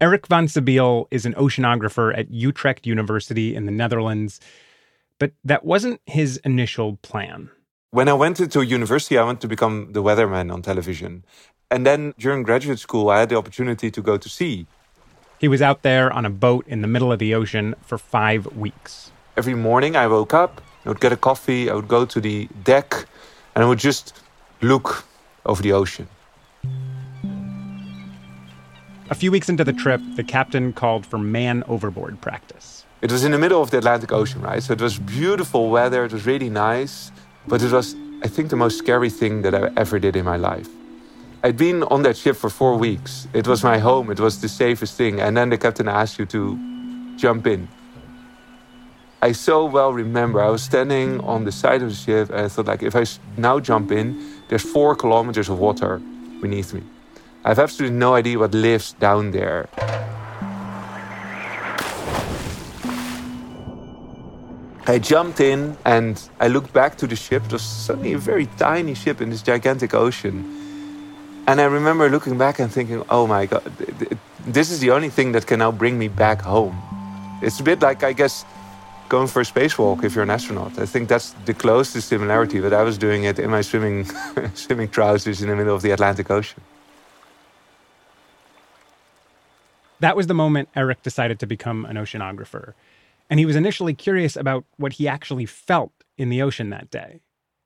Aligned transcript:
Erik 0.00 0.26
van 0.28 0.46
Sebille 0.46 1.06
is 1.10 1.26
an 1.26 1.34
oceanographer 1.34 2.16
at 2.16 2.30
Utrecht 2.30 2.86
University 2.86 3.54
in 3.54 3.66
the 3.66 3.70
Netherlands, 3.72 4.40
but 5.18 5.32
that 5.44 5.62
wasn't 5.62 6.00
his 6.06 6.38
initial 6.38 6.96
plan. 7.02 7.50
When 7.90 8.08
I 8.08 8.14
went 8.14 8.40
into 8.40 8.62
university, 8.62 9.18
I 9.18 9.24
wanted 9.24 9.42
to 9.42 9.48
become 9.48 9.92
the 9.92 10.02
weatherman 10.02 10.50
on 10.50 10.62
television. 10.62 11.22
And 11.70 11.84
then 11.84 12.14
during 12.18 12.44
graduate 12.44 12.78
school, 12.78 13.10
I 13.10 13.20
had 13.20 13.28
the 13.28 13.36
opportunity 13.36 13.90
to 13.90 14.00
go 14.00 14.16
to 14.16 14.28
sea. 14.28 14.66
He 15.38 15.48
was 15.48 15.60
out 15.60 15.82
there 15.82 16.10
on 16.10 16.24
a 16.24 16.30
boat 16.30 16.66
in 16.66 16.80
the 16.80 16.88
middle 16.88 17.12
of 17.12 17.18
the 17.18 17.34
ocean 17.34 17.74
for 17.82 17.98
five 17.98 18.46
weeks. 18.56 19.12
Every 19.36 19.54
morning 19.54 19.96
I 19.96 20.06
woke 20.06 20.32
up, 20.32 20.62
I 20.86 20.88
would 20.88 21.00
get 21.00 21.12
a 21.12 21.16
coffee, 21.16 21.68
I 21.68 21.74
would 21.74 21.88
go 21.88 22.06
to 22.06 22.20
the 22.20 22.48
deck, 22.64 23.04
and 23.54 23.62
I 23.62 23.68
would 23.68 23.78
just 23.78 24.14
look 24.62 25.04
over 25.44 25.62
the 25.62 25.72
ocean. 25.72 26.08
A 29.10 29.14
few 29.16 29.32
weeks 29.32 29.48
into 29.48 29.64
the 29.64 29.72
trip, 29.72 30.00
the 30.14 30.22
captain 30.22 30.72
called 30.72 31.04
for 31.04 31.18
man 31.18 31.64
overboard 31.66 32.20
practice. 32.20 32.84
It 33.02 33.10
was 33.10 33.24
in 33.24 33.32
the 33.32 33.38
middle 33.38 33.60
of 33.60 33.72
the 33.72 33.78
Atlantic 33.78 34.12
Ocean, 34.12 34.40
right? 34.40 34.62
So 34.62 34.72
it 34.72 34.80
was 34.80 35.00
beautiful 35.00 35.68
weather, 35.68 36.04
it 36.04 36.12
was 36.12 36.26
really 36.26 36.48
nice, 36.48 37.10
but 37.48 37.60
it 37.60 37.72
was, 37.72 37.96
I 38.22 38.28
think, 38.28 38.50
the 38.50 38.56
most 38.56 38.78
scary 38.78 39.10
thing 39.10 39.42
that 39.42 39.52
I 39.52 39.72
ever 39.76 39.98
did 39.98 40.14
in 40.14 40.24
my 40.24 40.36
life. 40.36 40.68
I'd 41.42 41.56
been 41.56 41.82
on 41.84 42.02
that 42.02 42.16
ship 42.16 42.36
for 42.36 42.48
four 42.48 42.76
weeks. 42.76 43.26
It 43.32 43.48
was 43.48 43.64
my 43.64 43.78
home, 43.78 44.12
it 44.12 44.20
was 44.20 44.40
the 44.40 44.48
safest 44.48 44.96
thing. 44.96 45.18
And 45.18 45.36
then 45.36 45.48
the 45.48 45.58
captain 45.58 45.88
asked 45.88 46.20
you 46.20 46.26
to 46.26 47.16
jump 47.16 47.48
in. 47.48 47.66
I 49.22 49.32
so 49.32 49.64
well 49.64 49.92
remember 49.92 50.40
I 50.40 50.50
was 50.50 50.62
standing 50.62 51.18
on 51.22 51.44
the 51.44 51.52
side 51.52 51.82
of 51.82 51.88
the 51.88 51.96
ship 51.96 52.30
and 52.30 52.42
I 52.42 52.48
thought, 52.48 52.66
like, 52.66 52.84
if 52.84 52.94
I 52.94 53.04
now 53.36 53.58
jump 53.58 53.90
in, 53.90 54.22
there's 54.46 54.62
four 54.62 54.94
kilometers 54.94 55.48
of 55.48 55.58
water 55.58 56.00
beneath 56.40 56.72
me. 56.72 56.84
I 57.42 57.48
have 57.48 57.58
absolutely 57.58 57.96
no 57.96 58.14
idea 58.14 58.38
what 58.38 58.52
lives 58.52 58.92
down 58.92 59.30
there. 59.30 59.68
I 64.86 64.98
jumped 64.98 65.40
in 65.40 65.76
and 65.86 66.20
I 66.38 66.48
looked 66.48 66.72
back 66.74 66.96
to 66.98 67.06
the 67.06 67.16
ship. 67.16 67.44
It 67.46 67.52
was 67.52 67.62
suddenly 67.62 68.12
a 68.12 68.18
very 68.18 68.46
tiny 68.58 68.94
ship 68.94 69.22
in 69.22 69.30
this 69.30 69.40
gigantic 69.40 69.94
ocean. 69.94 70.44
And 71.46 71.62
I 71.62 71.64
remember 71.64 72.10
looking 72.10 72.36
back 72.36 72.58
and 72.58 72.70
thinking, 72.70 73.02
oh 73.08 73.26
my 73.26 73.46
God, 73.46 73.62
this 74.46 74.70
is 74.70 74.80
the 74.80 74.90
only 74.90 75.08
thing 75.08 75.32
that 75.32 75.46
can 75.46 75.60
now 75.60 75.72
bring 75.72 75.98
me 75.98 76.08
back 76.08 76.42
home. 76.42 76.76
It's 77.40 77.58
a 77.58 77.62
bit 77.62 77.80
like, 77.80 78.02
I 78.02 78.12
guess, 78.12 78.44
going 79.08 79.28
for 79.28 79.40
a 79.40 79.44
spacewalk 79.44 80.04
if 80.04 80.14
you're 80.14 80.24
an 80.24 80.30
astronaut. 80.30 80.78
I 80.78 80.84
think 80.84 81.08
that's 81.08 81.30
the 81.46 81.54
closest 81.54 82.08
similarity, 82.08 82.60
but 82.60 82.74
I 82.74 82.82
was 82.82 82.98
doing 82.98 83.24
it 83.24 83.38
in 83.38 83.48
my 83.48 83.62
swimming, 83.62 84.04
swimming 84.54 84.90
trousers 84.90 85.40
in 85.40 85.48
the 85.48 85.56
middle 85.56 85.74
of 85.74 85.80
the 85.80 85.92
Atlantic 85.92 86.30
Ocean. 86.30 86.60
That 90.00 90.16
was 90.16 90.26
the 90.26 90.34
moment 90.34 90.70
Erik 90.74 91.02
decided 91.02 91.38
to 91.40 91.46
become 91.46 91.84
an 91.84 91.96
oceanographer. 91.96 92.72
And 93.28 93.38
he 93.38 93.46
was 93.46 93.54
initially 93.54 93.94
curious 93.94 94.34
about 94.34 94.64
what 94.76 94.94
he 94.94 95.06
actually 95.06 95.46
felt 95.46 95.92
in 96.18 96.30
the 96.30 96.42
ocean 96.42 96.70
that 96.70 96.90
day, 96.90 97.20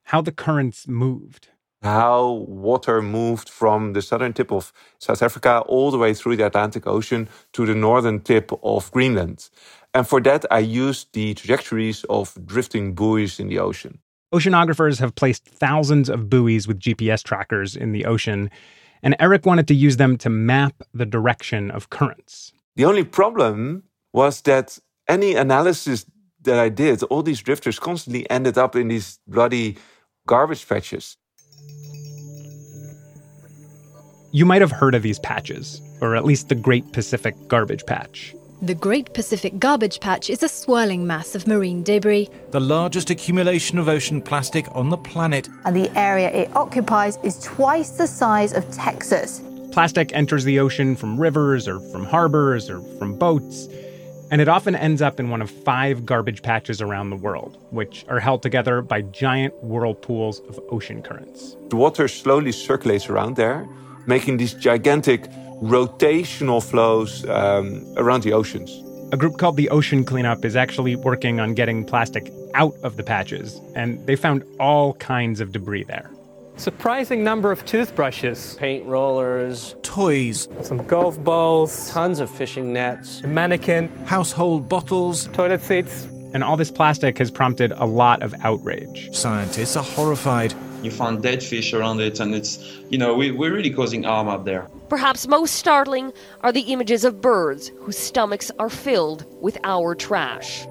how 0.04 0.20
the 0.20 0.32
currents 0.32 0.86
moved. 0.86 1.48
How 1.82 2.30
water 2.48 3.02
moved 3.02 3.48
from 3.48 3.92
the 3.92 4.02
southern 4.02 4.32
tip 4.32 4.50
of 4.50 4.72
South 4.98 5.22
Africa 5.22 5.62
all 5.66 5.90
the 5.90 5.98
way 5.98 6.14
through 6.14 6.36
the 6.36 6.46
Atlantic 6.46 6.86
Ocean 6.86 7.28
to 7.52 7.66
the 7.66 7.74
northern 7.74 8.20
tip 8.20 8.50
of 8.62 8.90
Greenland. 8.90 9.50
And 9.92 10.08
for 10.08 10.20
that, 10.22 10.44
I 10.50 10.60
used 10.60 11.12
the 11.12 11.34
trajectories 11.34 12.04
of 12.04 12.36
drifting 12.46 12.94
buoys 12.94 13.38
in 13.38 13.48
the 13.48 13.58
ocean. 13.58 14.00
Oceanographers 14.34 14.98
have 14.98 15.14
placed 15.14 15.44
thousands 15.44 16.08
of 16.08 16.28
buoys 16.28 16.66
with 16.66 16.80
GPS 16.80 17.22
trackers 17.22 17.76
in 17.76 17.92
the 17.92 18.06
ocean 18.06 18.50
and 19.04 19.14
Erik 19.20 19.44
wanted 19.44 19.68
to 19.68 19.74
use 19.74 19.98
them 19.98 20.16
to 20.16 20.30
map 20.30 20.82
the 20.94 21.04
direction 21.04 21.70
of 21.70 21.90
currents. 21.90 22.52
The 22.74 22.86
only 22.86 23.04
problem 23.04 23.84
was 24.14 24.40
that 24.42 24.78
any 25.06 25.34
analysis 25.34 26.06
that 26.42 26.58
I 26.58 26.70
did, 26.70 27.02
all 27.04 27.22
these 27.22 27.42
drifters 27.42 27.78
constantly 27.78 28.28
ended 28.30 28.56
up 28.56 28.74
in 28.74 28.88
these 28.88 29.20
bloody 29.28 29.76
garbage 30.26 30.66
patches. 30.66 31.18
You 34.32 34.46
might 34.46 34.62
have 34.62 34.72
heard 34.72 34.94
of 34.94 35.02
these 35.02 35.18
patches, 35.18 35.80
or 36.00 36.16
at 36.16 36.24
least 36.24 36.48
the 36.48 36.54
Great 36.56 36.90
Pacific 36.92 37.34
Garbage 37.46 37.86
Patch. 37.86 38.34
The 38.64 38.74
Great 38.74 39.12
Pacific 39.12 39.58
Garbage 39.58 40.00
Patch 40.00 40.30
is 40.30 40.42
a 40.42 40.48
swirling 40.48 41.06
mass 41.06 41.34
of 41.34 41.46
marine 41.46 41.82
debris. 41.82 42.30
The 42.50 42.60
largest 42.60 43.10
accumulation 43.10 43.78
of 43.78 43.90
ocean 43.90 44.22
plastic 44.22 44.66
on 44.74 44.88
the 44.88 44.96
planet. 44.96 45.50
And 45.66 45.76
the 45.76 45.90
area 45.94 46.30
it 46.30 46.56
occupies 46.56 47.18
is 47.22 47.38
twice 47.42 47.90
the 47.90 48.06
size 48.06 48.54
of 48.54 48.66
Texas. 48.70 49.42
Plastic 49.70 50.14
enters 50.14 50.44
the 50.44 50.60
ocean 50.60 50.96
from 50.96 51.20
rivers 51.20 51.68
or 51.68 51.78
from 51.78 52.06
harbors 52.06 52.70
or 52.70 52.80
from 52.98 53.18
boats, 53.18 53.68
and 54.30 54.40
it 54.40 54.48
often 54.48 54.74
ends 54.74 55.02
up 55.02 55.20
in 55.20 55.28
one 55.28 55.42
of 55.42 55.50
five 55.50 56.06
garbage 56.06 56.40
patches 56.40 56.80
around 56.80 57.10
the 57.10 57.16
world, 57.16 57.58
which 57.68 58.06
are 58.08 58.18
held 58.18 58.40
together 58.40 58.80
by 58.80 59.02
giant 59.02 59.52
whirlpools 59.62 60.40
of 60.48 60.58
ocean 60.70 61.02
currents. 61.02 61.54
The 61.68 61.76
water 61.76 62.08
slowly 62.08 62.52
circulates 62.52 63.10
around 63.10 63.36
there, 63.36 63.68
making 64.06 64.38
these 64.38 64.54
gigantic 64.54 65.28
rotational 65.62 66.62
flows 66.62 67.28
um, 67.28 67.84
around 67.96 68.22
the 68.22 68.32
oceans. 68.32 68.70
A 69.12 69.16
group 69.16 69.38
called 69.38 69.56
the 69.56 69.68
Ocean 69.70 70.04
Cleanup 70.04 70.44
is 70.44 70.56
actually 70.56 70.96
working 70.96 71.40
on 71.40 71.54
getting 71.54 71.84
plastic 71.84 72.32
out 72.54 72.74
of 72.82 72.96
the 72.96 73.02
patches, 73.02 73.60
and 73.74 74.04
they 74.06 74.16
found 74.16 74.44
all 74.58 74.94
kinds 74.94 75.40
of 75.40 75.52
debris 75.52 75.84
there. 75.84 76.10
Surprising 76.56 77.24
number 77.24 77.50
of 77.50 77.64
toothbrushes, 77.64 78.54
paint 78.54 78.86
rollers, 78.86 79.74
toys, 79.82 80.48
some 80.62 80.78
golf 80.86 81.22
balls, 81.22 81.90
tons 81.90 82.20
of 82.20 82.30
fishing 82.30 82.72
nets, 82.72 83.20
a 83.22 83.26
mannequin, 83.26 83.88
household 84.06 84.68
bottles, 84.68 85.26
toilet 85.28 85.60
seats. 85.62 86.06
And 86.32 86.42
all 86.42 86.56
this 86.56 86.70
plastic 86.70 87.18
has 87.18 87.30
prompted 87.30 87.72
a 87.72 87.86
lot 87.86 88.22
of 88.22 88.34
outrage. 88.42 89.14
Scientists 89.14 89.76
are 89.76 89.84
horrified 89.84 90.52
you 90.84 90.90
find 90.90 91.22
dead 91.22 91.42
fish 91.42 91.72
around 91.72 92.00
it, 92.00 92.20
and 92.20 92.34
it's, 92.34 92.58
you 92.90 92.98
know, 92.98 93.14
we, 93.14 93.30
we're 93.30 93.52
really 93.52 93.70
causing 93.70 94.02
harm 94.02 94.28
up 94.28 94.44
there. 94.44 94.68
Perhaps 94.88 95.26
most 95.26 95.56
startling 95.56 96.12
are 96.42 96.52
the 96.52 96.72
images 96.72 97.04
of 97.04 97.20
birds 97.20 97.72
whose 97.80 97.96
stomachs 97.96 98.50
are 98.58 98.68
filled 98.68 99.24
with 99.40 99.58
our 99.64 99.94
trash. 99.94 100.66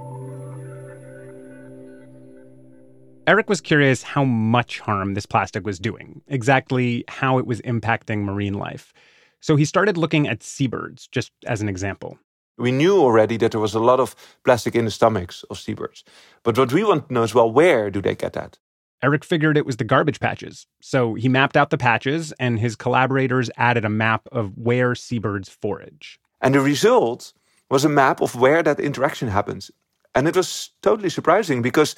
Erik 3.25 3.50
was 3.50 3.62
curious 3.62 4.03
how 4.03 4.25
much 4.25 4.79
harm 4.79 5.13
this 5.13 5.25
plastic 5.25 5.66
was 5.66 5.79
doing, 5.79 6.22
exactly 6.28 7.06
how 7.07 7.38
it 7.38 7.47
was 7.47 7.62
impacting 7.62 8.23
marine 8.23 8.53
life. 8.53 8.94
So 9.40 9.56
he 9.56 9.66
started 9.66 9.97
looking 9.97 10.28
at 10.28 10.44
seabirds, 10.44 11.07
just 11.07 11.31
as 11.46 11.62
an 11.62 11.69
example. 11.69 12.19
We 12.57 12.72
knew 12.72 13.00
already 13.00 13.38
that 13.38 13.52
there 13.52 13.62
was 13.62 13.73
a 13.73 13.79
lot 13.79 14.00
of 14.00 14.16
plastic 14.44 14.75
in 14.75 14.85
the 14.85 14.91
stomachs 14.91 15.44
of 15.50 15.57
seabirds. 15.57 16.03
But 16.44 16.57
what 16.57 16.72
we 16.72 16.84
want 16.84 17.07
to 17.07 17.13
know 17.13 17.23
is 17.23 17.34
well, 17.34 17.52
where 17.52 17.90
do 17.90 18.02
they 18.02 18.13
get 18.13 18.34
that? 18.34 18.59
Erik 19.03 19.25
figured 19.25 19.58
it 19.58 19.66
was 19.66 19.78
the 19.78 19.84
garbage 19.84 20.19
patches. 20.19 20.66
So 20.81 21.14
he 21.14 21.28
mapped 21.28 21.58
out 21.58 21.69
the 21.69 21.78
patches, 21.78 22.31
and 22.40 22.58
his 22.58 22.75
collaborators 22.75 23.52
added 23.58 23.84
a 23.84 23.90
map 23.90 24.28
of 24.31 24.58
where 24.58 24.96
seabirds 24.96 25.50
forage. 25.50 26.19
And 26.41 26.56
the 26.56 26.62
result 26.62 27.34
was 27.69 27.84
a 27.84 27.90
map 27.90 28.22
of 28.22 28.36
where 28.36 28.64
that 28.64 28.80
interaction 28.80 29.28
happens. 29.28 29.69
And 30.16 30.28
it 30.28 30.36
was 30.36 30.69
totally 30.81 31.09
surprising 31.09 31.62
because 31.62 31.96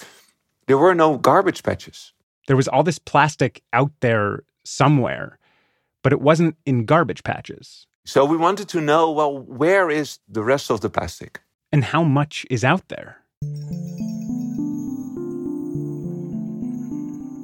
there 0.68 0.78
were 0.78 0.96
no 0.96 1.18
garbage 1.18 1.62
patches. 1.62 2.12
There 2.48 2.56
was 2.56 2.68
all 2.68 2.84
this 2.84 3.00
plastic 3.00 3.62
out 3.72 3.92
there 4.02 4.44
somewhere, 4.64 5.38
but 6.02 6.12
it 6.12 6.22
wasn't 6.22 6.56
in 6.66 6.86
garbage 6.86 7.24
patches. 7.24 7.88
So 8.06 8.26
we 8.26 8.38
wanted 8.38 8.68
to 8.70 8.82
know 8.82 9.12
well, 9.12 9.38
where 9.38 9.90
is 9.90 10.20
the 10.28 10.44
rest 10.44 10.72
of 10.72 10.82
the 10.82 10.90
plastic? 10.90 11.42
And 11.72 11.84
how 11.84 12.04
much 12.04 12.46
is 12.50 12.64
out 12.64 12.88
there? 12.88 13.18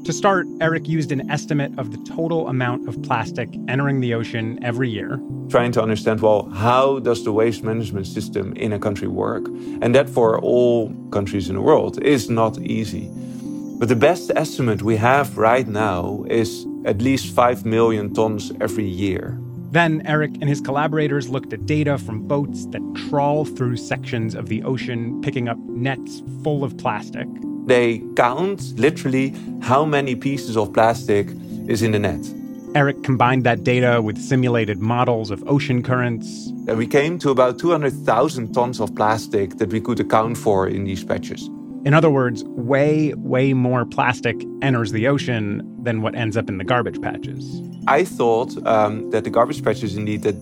To 0.05 0.11
start, 0.11 0.47
Erik 0.59 0.87
used 0.87 1.11
an 1.11 1.29
estimate 1.29 1.77
of 1.77 1.91
the 1.91 2.11
total 2.11 2.47
amount 2.47 2.89
of 2.89 2.99
plastic 3.03 3.47
entering 3.67 3.99
the 3.99 4.15
ocean 4.15 4.57
every 4.63 4.89
year. 4.89 5.21
Trying 5.47 5.73
to 5.73 5.81
understand, 5.81 6.21
well, 6.21 6.49
how 6.49 6.97
does 6.97 7.23
the 7.23 7.31
waste 7.31 7.63
management 7.63 8.07
system 8.07 8.53
in 8.53 8.73
a 8.73 8.79
country 8.79 9.07
work? 9.07 9.45
And 9.81 9.93
that 9.93 10.09
for 10.09 10.39
all 10.39 10.91
countries 11.11 11.49
in 11.49 11.55
the 11.55 11.61
world 11.61 12.01
is 12.01 12.31
not 12.31 12.57
easy. 12.61 13.11
But 13.77 13.89
the 13.89 13.95
best 13.95 14.31
estimate 14.35 14.81
we 14.81 14.95
have 14.95 15.37
right 15.37 15.67
now 15.67 16.25
is 16.27 16.65
at 16.83 16.99
least 16.99 17.35
5 17.35 17.63
million 17.63 18.11
tons 18.11 18.51
every 18.59 18.87
year. 18.87 19.37
Then 19.69 20.01
Erik 20.07 20.33
and 20.41 20.49
his 20.49 20.61
collaborators 20.61 21.29
looked 21.29 21.53
at 21.53 21.67
data 21.67 21.99
from 21.99 22.27
boats 22.27 22.65
that 22.71 22.81
trawl 23.07 23.45
through 23.45 23.77
sections 23.77 24.33
of 24.33 24.49
the 24.49 24.63
ocean, 24.63 25.21
picking 25.21 25.47
up 25.47 25.59
nets 25.59 26.23
full 26.43 26.63
of 26.63 26.75
plastic. 26.77 27.27
They 27.71 28.03
count 28.17 28.77
literally 28.77 29.33
how 29.61 29.85
many 29.85 30.13
pieces 30.13 30.57
of 30.57 30.73
plastic 30.73 31.29
is 31.69 31.81
in 31.81 31.93
the 31.93 31.99
net. 31.99 32.19
Erik 32.75 33.01
combined 33.01 33.45
that 33.45 33.63
data 33.63 34.01
with 34.01 34.17
simulated 34.17 34.81
models 34.81 35.31
of 35.31 35.41
ocean 35.47 35.81
currents. 35.81 36.47
And 36.67 36.77
we 36.77 36.85
came 36.85 37.17
to 37.19 37.29
about 37.29 37.59
200,000 37.59 38.53
tons 38.53 38.81
of 38.81 38.93
plastic 38.93 39.57
that 39.59 39.69
we 39.69 39.79
could 39.79 40.01
account 40.01 40.37
for 40.37 40.67
in 40.67 40.83
these 40.83 41.05
patches. 41.05 41.47
In 41.85 41.93
other 41.93 42.09
words, 42.09 42.43
way, 42.43 43.13
way 43.13 43.53
more 43.53 43.85
plastic 43.85 44.35
enters 44.61 44.91
the 44.91 45.07
ocean 45.07 45.61
than 45.81 46.01
what 46.01 46.13
ends 46.13 46.35
up 46.35 46.49
in 46.49 46.57
the 46.57 46.65
garbage 46.65 47.01
patches. 47.01 47.61
I 47.87 48.03
thought 48.03 48.51
um, 48.67 49.11
that 49.11 49.23
the 49.23 49.29
garbage 49.29 49.63
patches 49.63 49.95
indeed 49.95 50.23
that 50.23 50.35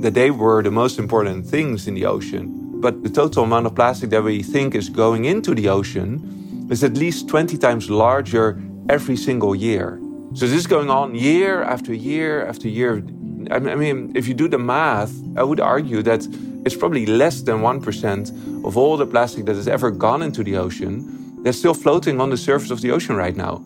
that 0.00 0.14
they 0.14 0.30
were 0.30 0.62
the 0.62 0.70
most 0.70 0.98
important 0.98 1.44
things 1.44 1.86
in 1.86 1.92
the 1.92 2.06
ocean. 2.06 2.80
But 2.80 3.02
the 3.02 3.10
total 3.10 3.44
amount 3.44 3.66
of 3.66 3.74
plastic 3.74 4.08
that 4.10 4.22
we 4.22 4.42
think 4.42 4.74
is 4.74 4.88
going 4.88 5.26
into 5.26 5.54
the 5.54 5.68
ocean 5.68 6.39
is 6.70 6.82
at 6.84 6.96
least 6.96 7.28
20 7.28 7.58
times 7.58 7.90
larger 7.90 8.62
every 8.88 9.16
single 9.16 9.54
year. 9.54 10.00
So 10.34 10.46
this 10.46 10.56
is 10.56 10.66
going 10.66 10.90
on 10.90 11.14
year 11.14 11.62
after 11.62 11.92
year 11.92 12.46
after 12.46 12.68
year. 12.68 13.02
I 13.50 13.58
mean, 13.58 14.12
if 14.14 14.28
you 14.28 14.34
do 14.34 14.48
the 14.48 14.58
math, 14.58 15.12
I 15.36 15.42
would 15.42 15.60
argue 15.60 16.02
that 16.02 16.26
it's 16.64 16.76
probably 16.76 17.06
less 17.06 17.42
than 17.42 17.60
1% 17.60 18.64
of 18.64 18.76
all 18.76 18.96
the 18.96 19.06
plastic 19.06 19.46
that 19.46 19.56
has 19.56 19.66
ever 19.66 19.90
gone 19.90 20.22
into 20.22 20.44
the 20.44 20.56
ocean 20.56 21.42
that's 21.42 21.58
still 21.58 21.74
floating 21.74 22.20
on 22.20 22.30
the 22.30 22.36
surface 22.36 22.70
of 22.70 22.80
the 22.80 22.90
ocean 22.90 23.16
right 23.16 23.34
now. 23.34 23.64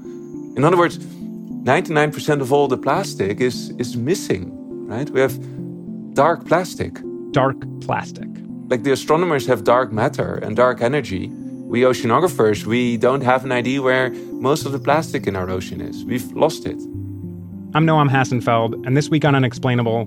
In 0.57 0.65
other 0.65 0.77
words, 0.77 0.99
99% 0.99 2.41
of 2.41 2.53
all 2.53 2.69
the 2.69 2.79
plastic 2.79 3.41
is, 3.41 3.71
is 3.79 3.97
missing, 3.97 4.87
right? 4.87 5.11
We 5.11 5.21
have 5.21 5.35
dark 6.15 6.47
plastic. 6.47 6.99
Dark 7.33 7.57
plastic. 7.81 8.29
Like 8.69 8.85
the 8.85 8.93
astronomers 8.93 9.47
have 9.47 9.65
dark 9.65 9.93
matter 9.93 10.37
and 10.37 10.57
dark 10.57 10.81
energy. 10.81 11.31
We 11.67 11.81
oceanographers, 11.81 12.67
we 12.67 12.97
don't 12.97 13.23
have 13.23 13.45
an 13.45 13.51
idea 13.51 13.83
where 13.83 14.11
most 14.11 14.65
of 14.65 14.73
the 14.73 14.79
plastic 14.79 15.27
in 15.27 15.35
our 15.35 15.51
ocean 15.51 15.81
is. 15.81 16.05
We've 16.05 16.31
lost 16.33 16.67
it. 16.67 16.77
I'm 17.75 17.85
Noam 17.85 18.09
Hassenfeld, 18.09 18.87
and 18.87 18.97
this 18.97 19.09
week 19.09 19.25
on 19.25 19.35
Unexplainable, 19.35 20.07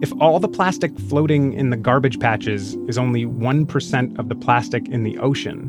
if 0.00 0.12
all 0.20 0.40
the 0.40 0.48
plastic 0.48 0.96
floating 0.98 1.52
in 1.52 1.70
the 1.70 1.76
garbage 1.76 2.18
patches 2.18 2.76
is 2.88 2.96
only 2.96 3.26
1% 3.26 4.18
of 4.18 4.28
the 4.28 4.34
plastic 4.34 4.88
in 4.88 5.02
the 5.02 5.18
ocean, 5.18 5.66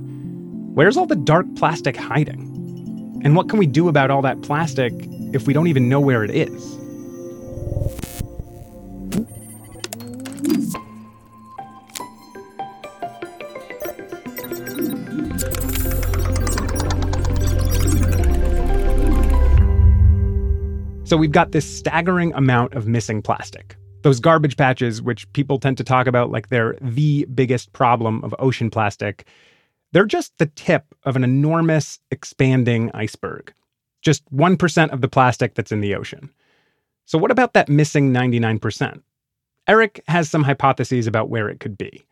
where's 0.75 0.95
all 0.95 1.07
the 1.07 1.15
dark 1.15 1.45
plastic 1.55 1.97
hiding? 1.97 3.19
And 3.23 3.35
what 3.35 3.49
can 3.49 3.59
we 3.59 3.67
do 3.67 3.89
about 3.89 4.11
all 4.11 4.21
that 4.21 4.43
plastic 4.43 4.93
if 5.33 5.45
we 5.47 5.53
don't 5.53 5.67
even 5.67 5.89
know 5.89 5.99
where 5.99 6.23
it 6.23 6.31
is? 6.31 6.77
So 21.05 21.17
we've 21.17 21.31
got 21.31 21.51
this 21.51 21.69
staggering 21.69 22.33
amount 22.33 22.73
of 22.73 22.87
missing 22.87 23.21
plastic. 23.21 23.75
Those 24.01 24.19
garbage 24.19 24.57
patches, 24.57 25.01
which 25.01 25.31
people 25.33 25.59
tend 25.59 25.77
to 25.77 25.83
talk 25.83 26.07
about 26.07 26.31
like 26.31 26.49
they're 26.49 26.75
the 26.81 27.27
biggest 27.33 27.71
problem 27.73 28.23
of 28.23 28.33
ocean 28.39 28.71
plastic, 28.71 29.27
they're 29.91 30.05
just 30.05 30.35
the 30.39 30.47
tip 30.47 30.85
of 31.03 31.15
an 31.15 31.23
enormous 31.23 31.99
expanding 32.09 32.89
iceberg. 32.95 33.53
Just 34.01 34.25
1% 34.33 34.89
of 34.91 35.01
the 35.01 35.07
plastic 35.07 35.53
that's 35.53 35.71
in 35.71 35.81
the 35.81 35.93
ocean. 35.93 36.31
So, 37.05 37.19
what 37.19 37.29
about 37.29 37.53
that 37.53 37.69
missing 37.69 38.11
99%? 38.11 39.01
Erik 39.67 40.03
has 40.07 40.29
some 40.29 40.43
hypotheses 40.43 41.05
about 41.05 41.29
where 41.29 41.47
it 41.47 41.59
could 41.59 41.77
be. 41.77 42.07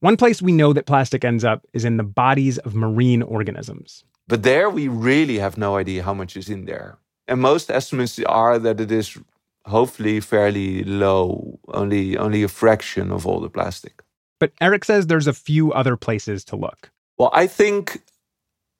One 0.00 0.16
place 0.16 0.40
we 0.40 0.52
know 0.52 0.72
that 0.72 0.86
plastic 0.86 1.24
ends 1.24 1.44
up 1.44 1.66
is 1.74 1.84
in 1.84 1.98
the 1.98 2.02
bodies 2.02 2.56
of 2.58 2.74
marine 2.74 3.22
organisms. 3.22 4.02
But 4.26 4.42
there 4.42 4.70
we 4.70 4.88
really 4.88 5.38
have 5.38 5.58
no 5.58 5.76
idea 5.76 6.02
how 6.02 6.14
much 6.14 6.36
is 6.36 6.48
in 6.48 6.64
there. 6.64 6.98
And 7.28 7.40
most 7.40 7.70
estimates 7.70 8.18
are 8.20 8.58
that 8.58 8.80
it 8.80 8.90
is 8.90 9.18
hopefully 9.66 10.20
fairly 10.20 10.84
low, 10.84 11.58
only 11.68 12.16
only 12.16 12.42
a 12.42 12.48
fraction 12.48 13.12
of 13.12 13.26
all 13.26 13.40
the 13.40 13.50
plastic. 13.50 14.02
But 14.38 14.52
Erik 14.60 14.84
says 14.84 15.06
there's 15.06 15.26
a 15.26 15.34
few 15.34 15.72
other 15.72 15.96
places 15.96 16.44
to 16.46 16.56
look. 16.56 16.90
Well, 17.18 17.30
I 17.34 17.46
think 17.46 18.02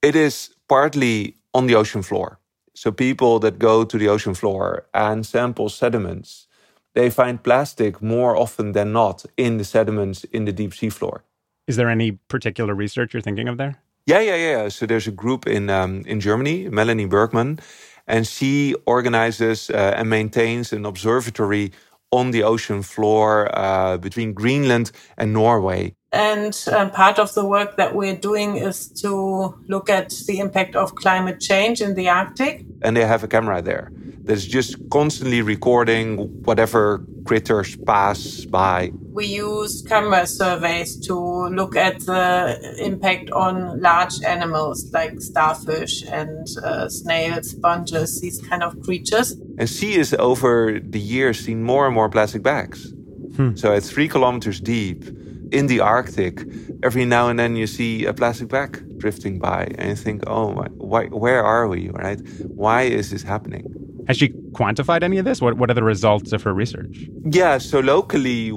it 0.01 0.17
is 0.17 0.51
partly 0.69 1.37
on 1.53 1.67
the 1.67 1.75
ocean 1.75 2.03
floor. 2.03 2.39
So 2.75 2.91
people 2.91 3.39
that 3.41 3.59
go 3.59 3.85
to 3.85 3.99
the 3.99 4.09
ocean 4.09 4.35
floor 4.35 4.87
and 4.95 5.27
sample 5.27 5.69
sediments, 5.69 6.47
they 6.95 7.11
find 7.11 7.43
plastic 7.43 8.03
more 8.03 8.37
often 8.37 8.73
than 8.73 8.93
not 8.93 9.25
in 9.37 9.59
the 9.59 9.65
sediments 9.65 10.25
in 10.25 10.45
the 10.45 10.53
deep 10.53 10.75
sea 10.75 10.91
floor. 10.91 11.25
Is 11.67 11.77
there 11.77 11.89
any 11.89 12.13
particular 12.29 12.75
research 12.75 13.15
you're 13.15 13.23
thinking 13.23 13.49
of 13.49 13.57
there? 13.57 13.81
Yeah, 14.07 14.21
yeah, 14.21 14.37
yeah. 14.37 14.69
So 14.69 14.87
there's 14.87 15.07
a 15.07 15.13
group 15.13 15.47
in 15.47 15.71
um, 15.71 16.03
in 16.07 16.21
Germany, 16.21 16.69
Melanie 16.69 17.07
Bergmann, 17.07 17.61
and 18.07 18.27
she 18.27 18.75
organizes 18.87 19.71
uh, 19.71 19.95
and 19.97 20.09
maintains 20.09 20.73
an 20.73 20.85
observatory 20.85 21.71
on 22.11 22.33
the 22.33 22.43
ocean 22.43 22.83
floor 22.83 23.49
uh, 23.57 23.97
between 23.99 24.33
Greenland 24.33 24.91
and 25.17 25.33
Norway. 25.33 25.95
And 26.13 26.57
um, 26.73 26.91
part 26.91 27.19
of 27.19 27.33
the 27.35 27.45
work 27.45 27.77
that 27.77 27.95
we're 27.95 28.17
doing 28.17 28.57
is 28.57 28.89
to 29.03 29.55
look 29.69 29.89
at 29.89 30.11
the 30.27 30.41
impact 30.41 30.75
of 30.75 30.97
climate 30.97 31.41
change 31.41 31.81
in 31.81 31.95
the 31.95 32.09
Arctic. 32.09 32.65
And 32.83 32.97
they 32.97 33.05
have 33.05 33.23
a 33.23 33.29
camera 33.29 33.63
there 33.63 33.93
that's 34.25 34.45
just 34.45 34.77
constantly 34.91 35.41
recording 35.41 36.17
whatever 36.43 37.05
critters 37.25 37.77
pass 37.77 38.45
by. 38.45 38.93
We 39.13 39.27
use 39.27 39.83
camera 39.83 40.27
surveys 40.27 40.99
to 41.07 41.15
look 41.49 41.77
at 41.77 42.01
the 42.01 42.77
impact 42.79 43.31
on 43.31 43.81
large 43.81 44.23
animals 44.23 44.93
like 44.93 45.21
starfish 45.21 46.05
and 46.07 46.47
uh, 46.63 46.89
snails, 46.89 47.51
sponges, 47.51 48.21
these 48.21 48.41
kind 48.43 48.63
of 48.63 48.81
creatures. 48.83 49.33
And 49.59 49.69
she 49.69 49.95
has 49.95 50.13
over 50.15 50.81
the 50.81 51.01
years 51.01 51.41
seen 51.41 51.63
more 51.63 51.87
and 51.87 51.95
more 51.95 52.09
plastic 52.09 52.43
bags. 52.43 52.93
Hmm. 53.37 53.55
So 53.55 53.73
at 53.73 53.85
three 53.85 54.09
kilometers 54.09 54.61
deep 54.61 55.05
in 55.53 55.67
the 55.67 55.81
Arctic, 55.81 56.45
every 56.83 57.05
now 57.05 57.29
and 57.29 57.39
then 57.39 57.57
you 57.57 57.67
see 57.67 58.05
a 58.05 58.13
plastic 58.13 58.49
bag 58.49 58.99
drifting 58.99 59.39
by, 59.39 59.69
and 59.79 59.91
you 59.91 59.97
think, 59.97 60.23
"Oh, 60.27 60.53
my, 60.53 60.67
why, 60.77 61.07
where 61.07 61.43
are 61.45 61.69
we? 61.69 61.91
Right? 61.91 62.21
Why 62.47 62.83
is 62.83 63.11
this 63.11 63.23
happening?" 63.23 63.65
Has 64.09 64.17
she 64.17 64.31
quantified 64.53 65.03
any 65.03 65.19
of 65.19 65.25
this? 65.25 65.41
What 65.41 65.57
What 65.57 65.71
are 65.71 65.75
the 65.75 65.85
results 65.85 66.33
of 66.33 66.43
her 66.43 66.55
research? 66.55 67.09
Yeah, 67.25 67.59
so 67.59 67.81
locally, 67.81 68.53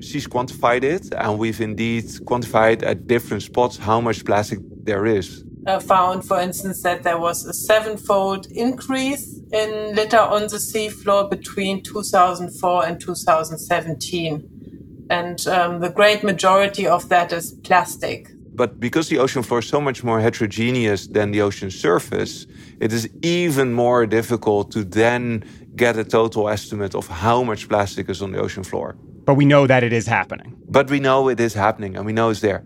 she's 0.00 0.26
quantified 0.26 0.82
it, 0.84 1.12
and 1.14 1.38
we've 1.38 1.60
indeed 1.60 2.04
quantified 2.24 2.82
at 2.82 3.06
different 3.06 3.42
spots 3.42 3.76
how 3.76 4.00
much 4.00 4.24
plastic 4.24 4.58
there 4.84 5.06
is. 5.06 5.44
Uh, 5.66 5.78
found, 5.80 6.24
for 6.24 6.40
instance, 6.40 6.82
that 6.82 7.02
there 7.02 7.18
was 7.18 7.44
a 7.44 7.52
sevenfold 7.52 8.46
increase 8.52 9.38
in 9.52 9.94
litter 9.94 10.18
on 10.36 10.42
the 10.42 10.56
seafloor 10.56 11.28
between 11.28 11.82
2004 11.82 12.86
and 12.86 13.00
2017 13.00 14.57
and 15.10 15.46
um, 15.46 15.80
the 15.80 15.90
great 15.90 16.22
majority 16.22 16.86
of 16.86 17.08
that 17.08 17.32
is 17.32 17.52
plastic. 17.64 18.30
But 18.54 18.80
because 18.80 19.08
the 19.08 19.18
ocean 19.18 19.42
floor 19.42 19.60
is 19.60 19.68
so 19.68 19.80
much 19.80 20.02
more 20.02 20.20
heterogeneous 20.20 21.06
than 21.06 21.30
the 21.30 21.42
ocean 21.42 21.70
surface, 21.70 22.46
it 22.80 22.92
is 22.92 23.08
even 23.22 23.72
more 23.72 24.04
difficult 24.06 24.72
to 24.72 24.82
then 24.82 25.44
get 25.76 25.96
a 25.96 26.04
total 26.04 26.48
estimate 26.48 26.94
of 26.94 27.06
how 27.06 27.44
much 27.44 27.68
plastic 27.68 28.08
is 28.08 28.20
on 28.20 28.32
the 28.32 28.40
ocean 28.40 28.64
floor. 28.64 28.96
But 29.24 29.34
we 29.34 29.44
know 29.44 29.66
that 29.66 29.84
it 29.84 29.92
is 29.92 30.06
happening. 30.06 30.56
But 30.68 30.90
we 30.90 30.98
know 30.98 31.28
it 31.28 31.38
is 31.38 31.54
happening 31.54 31.96
and 31.96 32.04
we 32.04 32.12
know 32.12 32.30
it's 32.30 32.40
there. 32.40 32.64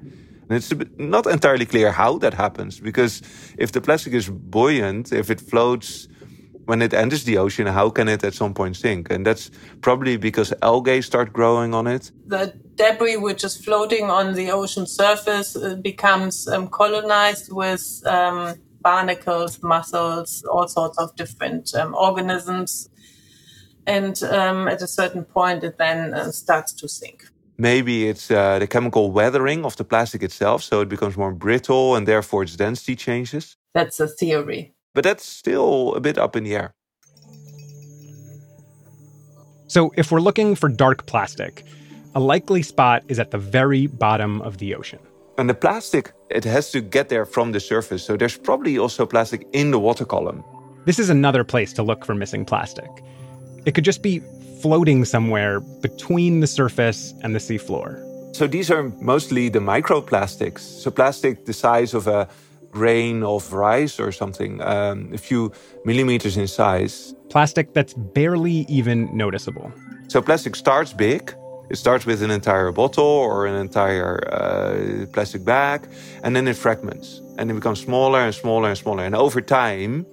And 0.48 0.52
it's 0.52 0.72
not 0.96 1.26
entirely 1.26 1.66
clear 1.66 1.92
how 1.92 2.18
that 2.18 2.34
happens 2.34 2.80
because 2.80 3.20
if 3.58 3.72
the 3.72 3.80
plastic 3.80 4.14
is 4.14 4.30
buoyant, 4.30 5.12
if 5.12 5.30
it 5.30 5.40
floats 5.40 6.08
when 6.66 6.82
it 6.82 6.94
enters 6.94 7.24
the 7.24 7.38
ocean, 7.38 7.66
how 7.66 7.90
can 7.90 8.08
it 8.08 8.24
at 8.24 8.34
some 8.34 8.54
point 8.54 8.76
sink? 8.76 9.10
And 9.10 9.26
that's 9.26 9.50
probably 9.80 10.16
because 10.16 10.52
algae 10.62 11.02
start 11.02 11.32
growing 11.32 11.74
on 11.74 11.86
it. 11.86 12.10
The 12.26 12.54
debris 12.76 13.16
which 13.16 13.44
is 13.44 13.56
floating 13.56 14.10
on 14.10 14.34
the 14.34 14.50
ocean 14.50 14.86
surface 14.86 15.56
uh, 15.56 15.76
becomes 15.76 16.48
um, 16.48 16.68
colonized 16.68 17.52
with 17.52 18.02
um, 18.06 18.54
barnacles, 18.80 19.62
mussels, 19.62 20.44
all 20.44 20.68
sorts 20.68 20.98
of 20.98 21.14
different 21.16 21.74
um, 21.74 21.94
organisms. 21.94 22.88
And 23.86 24.22
um, 24.22 24.68
at 24.68 24.80
a 24.82 24.86
certain 24.86 25.24
point, 25.24 25.64
it 25.64 25.78
then 25.78 26.14
uh, 26.14 26.30
starts 26.30 26.72
to 26.74 26.88
sink. 26.88 27.24
Maybe 27.58 28.08
it's 28.08 28.30
uh, 28.30 28.58
the 28.58 28.66
chemical 28.66 29.12
weathering 29.12 29.64
of 29.64 29.76
the 29.76 29.84
plastic 29.84 30.22
itself, 30.22 30.62
so 30.62 30.80
it 30.80 30.88
becomes 30.88 31.16
more 31.16 31.32
brittle 31.32 31.94
and 31.96 32.08
therefore 32.08 32.42
its 32.44 32.56
density 32.56 32.96
changes. 32.96 33.56
That's 33.74 34.00
a 34.00 34.08
theory. 34.08 34.71
But 34.94 35.04
that's 35.04 35.24
still 35.24 35.94
a 35.94 36.00
bit 36.00 36.18
up 36.18 36.36
in 36.36 36.44
the 36.44 36.54
air. 36.54 36.74
So, 39.68 39.90
if 39.96 40.12
we're 40.12 40.20
looking 40.20 40.54
for 40.54 40.68
dark 40.68 41.06
plastic, 41.06 41.64
a 42.14 42.20
likely 42.20 42.62
spot 42.62 43.04
is 43.08 43.18
at 43.18 43.30
the 43.30 43.38
very 43.38 43.86
bottom 43.86 44.42
of 44.42 44.58
the 44.58 44.74
ocean. 44.74 44.98
And 45.38 45.48
the 45.48 45.54
plastic, 45.54 46.12
it 46.28 46.44
has 46.44 46.70
to 46.72 46.82
get 46.82 47.08
there 47.08 47.24
from 47.24 47.52
the 47.52 47.60
surface. 47.60 48.04
So, 48.04 48.18
there's 48.18 48.36
probably 48.36 48.76
also 48.76 49.06
plastic 49.06 49.46
in 49.54 49.70
the 49.70 49.78
water 49.78 50.04
column. 50.04 50.44
This 50.84 50.98
is 50.98 51.08
another 51.08 51.42
place 51.42 51.72
to 51.74 51.82
look 51.82 52.04
for 52.04 52.14
missing 52.14 52.44
plastic. 52.44 52.90
It 53.64 53.74
could 53.74 53.84
just 53.84 54.02
be 54.02 54.20
floating 54.60 55.06
somewhere 55.06 55.60
between 55.60 56.40
the 56.40 56.46
surface 56.46 57.14
and 57.22 57.34
the 57.34 57.38
seafloor. 57.38 58.36
So, 58.36 58.46
these 58.46 58.70
are 58.70 58.82
mostly 59.00 59.48
the 59.48 59.60
microplastics. 59.60 60.60
So, 60.60 60.90
plastic 60.90 61.46
the 61.46 61.54
size 61.54 61.94
of 61.94 62.06
a 62.08 62.28
grain 62.72 63.22
of 63.22 63.52
rice 63.52 64.00
or 64.00 64.10
something, 64.10 64.60
um, 64.62 65.10
a 65.12 65.18
few 65.18 65.52
millimeters 65.84 66.36
in 66.36 66.48
size. 66.48 67.14
Plastic 67.28 67.72
that's 67.74 67.94
barely 67.94 68.66
even 68.68 69.14
noticeable. 69.16 69.70
So 70.08 70.20
plastic 70.20 70.56
starts 70.56 70.92
big. 70.92 71.34
It 71.70 71.76
starts 71.76 72.04
with 72.04 72.22
an 72.22 72.30
entire 72.30 72.72
bottle 72.72 73.04
or 73.04 73.46
an 73.46 73.54
entire 73.54 74.18
uh, 74.32 75.06
plastic 75.12 75.44
bag, 75.44 75.86
and 76.22 76.34
then 76.34 76.48
it 76.48 76.56
fragments. 76.56 77.20
And 77.38 77.50
it 77.50 77.54
becomes 77.54 77.80
smaller 77.80 78.20
and 78.20 78.34
smaller 78.34 78.68
and 78.68 78.76
smaller. 78.76 79.04
And 79.04 79.14
over 79.14 79.40
time, 79.40 80.04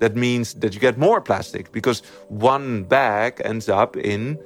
that 0.00 0.14
means 0.14 0.54
that 0.54 0.74
you 0.74 0.80
get 0.80 0.98
more 0.98 1.20
plastic 1.20 1.72
because 1.72 2.02
one 2.28 2.84
bag 2.84 3.40
ends 3.44 3.68
up 3.68 3.96
in 3.96 4.38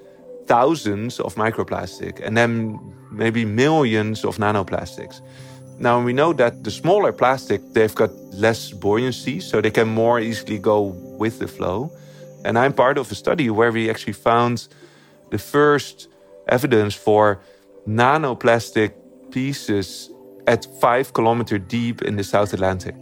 thousands 0.46 1.20
of 1.20 1.34
microplastic 1.36 2.20
and 2.24 2.36
then 2.36 2.78
maybe 3.10 3.44
millions 3.44 4.24
of 4.24 4.36
nanoplastics. 4.38 5.20
Now 5.78 6.02
we 6.02 6.12
know 6.12 6.32
that 6.32 6.64
the 6.64 6.70
smaller 6.70 7.12
plastic 7.12 7.60
they've 7.72 7.94
got 7.94 8.10
less 8.32 8.70
buoyancy, 8.70 9.40
so 9.40 9.60
they 9.60 9.70
can 9.70 9.88
more 9.88 10.20
easily 10.20 10.58
go 10.58 10.82
with 11.18 11.38
the 11.38 11.48
flow. 11.48 11.90
And 12.44 12.58
I'm 12.58 12.72
part 12.72 12.98
of 12.98 13.10
a 13.10 13.14
study 13.14 13.50
where 13.50 13.72
we 13.72 13.90
actually 13.90 14.12
found 14.12 14.68
the 15.30 15.38
first 15.38 16.08
evidence 16.48 16.94
for 16.94 17.40
nanoplastic 17.88 18.92
pieces 19.30 20.10
at 20.46 20.66
five 20.80 21.12
kilometer 21.12 21.58
deep 21.58 22.02
in 22.02 22.16
the 22.16 22.24
South 22.24 22.52
Atlantic. 22.52 22.94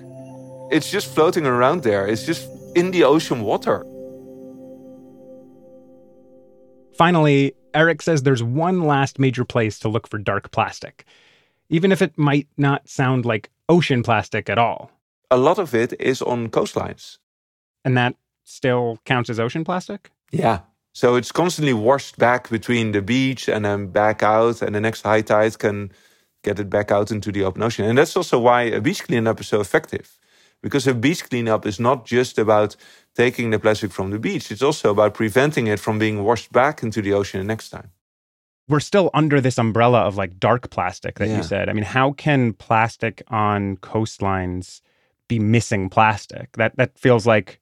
It's 0.71 0.91
just 0.91 1.13
floating 1.13 1.45
around 1.45 1.83
there. 1.83 2.07
It's 2.07 2.25
just 2.25 2.49
in 2.75 2.91
the 2.93 3.05
ocean 3.05 3.43
water. 3.43 3.85
Finally, 6.97 7.55
Erik 7.75 8.03
says 8.03 8.23
there's 8.23 8.43
one 8.43 8.83
last 8.83 9.19
major 9.19 9.45
place 9.45 9.79
to 9.81 9.89
look 9.89 10.09
for 10.09 10.19
dark 10.19 10.51
plastic, 10.51 11.05
even 11.73 11.91
if 11.91 12.03
it 12.03 12.17
might 12.19 12.47
not 12.57 12.89
sound 12.89 13.25
like 13.25 13.51
ocean 13.69 14.03
plastic 14.03 14.51
at 14.51 14.59
all. 14.59 14.91
A 15.31 15.39
lot 15.39 15.59
of 15.59 15.75
it 15.75 15.99
is 15.99 16.21
on 16.23 16.51
coastlines. 16.51 17.17
And 17.85 17.97
that 17.97 18.15
still 18.45 18.99
counts 19.05 19.31
as 19.31 19.41
ocean 19.41 19.65
plastic? 19.65 20.11
Yeah. 20.31 20.61
So 20.93 21.17
it's 21.17 21.33
constantly 21.33 21.73
washed 21.73 22.19
back 22.19 22.51
between 22.51 22.93
the 22.93 23.01
beach 23.01 23.49
and 23.49 23.65
then 23.65 23.87
back 23.87 24.23
out, 24.23 24.61
and 24.61 24.75
the 24.75 24.81
next 24.81 25.03
high 25.03 25.23
tide 25.23 25.59
can 25.59 25.91
get 26.45 26.61
it 26.61 26.69
back 26.69 26.91
out 26.91 27.11
into 27.11 27.33
the 27.33 27.45
open 27.45 27.63
ocean. 27.63 27.87
And 27.87 27.97
that's 27.97 28.17
also 28.17 28.39
why 28.39 28.63
a 28.65 28.81
beach 28.81 29.05
cleanup 29.05 29.41
is 29.41 29.49
so 29.49 29.61
effective. 29.61 30.19
Because 30.63 30.87
a 30.87 30.95
beach 30.95 31.29
cleanup 31.31 31.65
is 31.67 31.81
not 31.81 32.05
just 32.05 32.39
about 32.39 32.77
taking 33.17 33.51
the 33.51 33.59
plastic 33.59 33.93
from 33.93 34.11
the 34.11 34.19
beach, 34.19 34.53
it's 34.53 34.63
also 34.63 34.91
about 34.91 35.15
preventing 35.15 35.67
it 35.69 35.81
from 35.81 35.99
being 35.99 36.23
washed 36.23 36.53
back 36.53 36.83
into 36.83 37.01
the 37.01 37.15
ocean 37.15 37.41
the 37.41 37.47
next 37.47 37.71
time. 37.71 37.91
We're 38.69 38.81
still 38.81 39.11
under 39.13 39.41
this 39.41 39.59
umbrella 39.59 40.01
of 40.01 40.17
like 40.17 40.39
dark 40.39 40.71
plastic 40.71 41.19
that 41.19 41.29
Yeah. 41.29 41.39
you 41.39 41.43
said. 41.43 41.69
I 41.69 41.73
mean, 41.73 41.85
how 41.85 42.13
can 42.13 42.53
plastic 42.55 43.23
on 43.29 43.77
coastlines 43.79 44.81
be 45.29 45.39
missing 45.39 45.89
plastic? 45.89 46.53
That 46.57 46.77
that 46.77 46.99
feels 46.99 47.27
like 47.27 47.61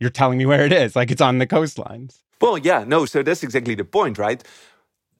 you're 0.00 0.10
telling 0.10 0.38
me 0.38 0.46
where 0.46 0.64
it 0.64 0.72
is, 0.72 0.96
like 0.96 1.10
it's 1.10 1.22
on 1.22 1.38
the 1.38 1.46
coastlines. 1.46 2.20
Well, 2.40 2.58
yeah, 2.58 2.84
no, 2.86 3.06
so 3.06 3.22
that's 3.22 3.42
exactly 3.42 3.74
the 3.74 3.84
point, 3.84 4.18
right? 4.18 4.42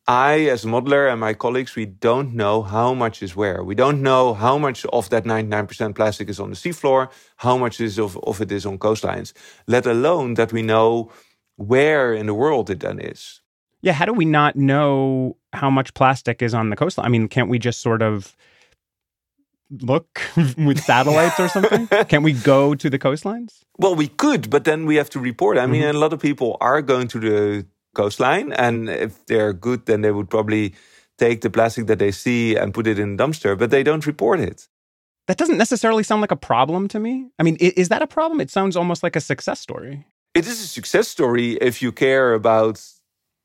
I, 0.07 0.41
as 0.51 0.65
a 0.67 0.69
modeler, 0.69 1.11
and 1.11 1.19
my 1.19 1.33
colleagues, 1.33 1.75
we 1.77 1.87
don't 1.87 2.35
know 2.35 2.63
how 2.63 2.93
much 2.93 3.23
is 3.23 3.35
where. 3.35 3.63
We 3.65 3.75
don't 3.75 4.03
know 4.03 4.35
how 4.35 4.59
much 4.59 4.85
of 4.87 5.09
that 5.09 5.25
99% 5.25 5.95
plastic 5.95 6.29
is 6.29 6.39
on 6.39 6.51
the 6.51 6.57
seafloor, 6.57 7.11
how 7.37 7.57
much 7.57 7.81
is 7.81 7.99
of, 7.99 8.19
of 8.25 8.43
it 8.43 8.53
is 8.53 8.67
on 8.67 8.79
coastlines, 8.79 9.33
let 9.67 9.87
alone 9.87 10.35
that 10.35 10.53
we 10.53 10.61
know 10.61 11.11
where 11.57 12.13
in 12.13 12.27
the 12.27 12.35
world 12.35 12.69
it 12.69 12.81
then 12.81 12.99
is. 12.99 13.41
Yeah, 13.85 13.93
how 13.93 14.07
do 14.07 14.15
we 14.15 14.25
not 14.25 14.57
know 14.57 15.37
how 15.53 15.69
much 15.69 15.93
plastic 15.93 16.41
is 16.41 16.55
on 16.55 16.71
the 16.71 16.77
coastline? 16.77 17.05
I 17.05 17.11
mean, 17.11 17.29
can't 17.29 17.51
we 17.51 17.59
just 17.59 17.81
sort 17.83 18.01
of 18.01 18.35
look 19.71 20.23
with 20.57 20.81
satellites 20.83 21.39
or 21.39 21.49
something? 21.49 21.87
Can't 22.09 22.25
we 22.25 22.33
go 22.33 22.75
to 22.75 22.89
the 22.89 22.99
coastlines? 22.99 23.61
Well, 23.79 23.95
we 23.95 24.09
could, 24.09 24.49
but 24.49 24.65
then 24.65 24.87
we 24.87 24.97
have 24.97 25.11
to 25.11 25.21
report. 25.21 25.59
I 25.59 25.67
mean, 25.67 25.83
Mhm. 25.83 25.95
a 25.95 25.99
lot 25.99 26.13
of 26.15 26.21
people 26.21 26.57
are 26.61 26.81
going 26.81 27.09
to 27.09 27.19
the 27.21 27.67
coastline, 27.95 28.53
and 28.53 28.89
if 28.89 29.25
they're 29.27 29.53
good, 29.53 29.85
then 29.87 30.01
they 30.01 30.13
would 30.13 30.31
probably 30.31 30.75
take 31.19 31.43
the 31.43 31.51
plastic 31.51 31.87
that 31.87 31.99
they 31.99 32.11
see 32.13 32.57
and 32.57 32.73
put 32.73 32.87
it 32.87 32.99
in 32.99 33.15
a 33.15 33.17
dumpster, 33.17 33.57
but 33.59 33.71
they 33.71 33.83
don't 33.83 34.07
report 34.07 34.41
it. 34.41 34.69
That 35.29 35.37
doesn't 35.37 35.59
necessarily 35.59 36.03
sound 36.05 36.21
like 36.23 36.33
a 36.33 36.37
problem 36.37 36.89
to 36.89 36.99
me. 37.01 37.29
I 37.39 37.43
mean, 37.43 37.57
is 37.61 37.89
that 37.89 38.03
a 38.03 38.07
problem? 38.07 38.41
It 38.41 38.51
sounds 38.51 38.77
almost 38.77 39.03
like 39.03 39.17
a 39.17 39.21
success 39.21 39.61
story. 39.61 40.07
It 40.35 40.47
is 40.47 40.61
a 40.63 40.67
success 40.67 41.09
story 41.09 41.53
if 41.61 41.81
you 41.83 41.93
care 41.93 42.35
about 42.35 42.83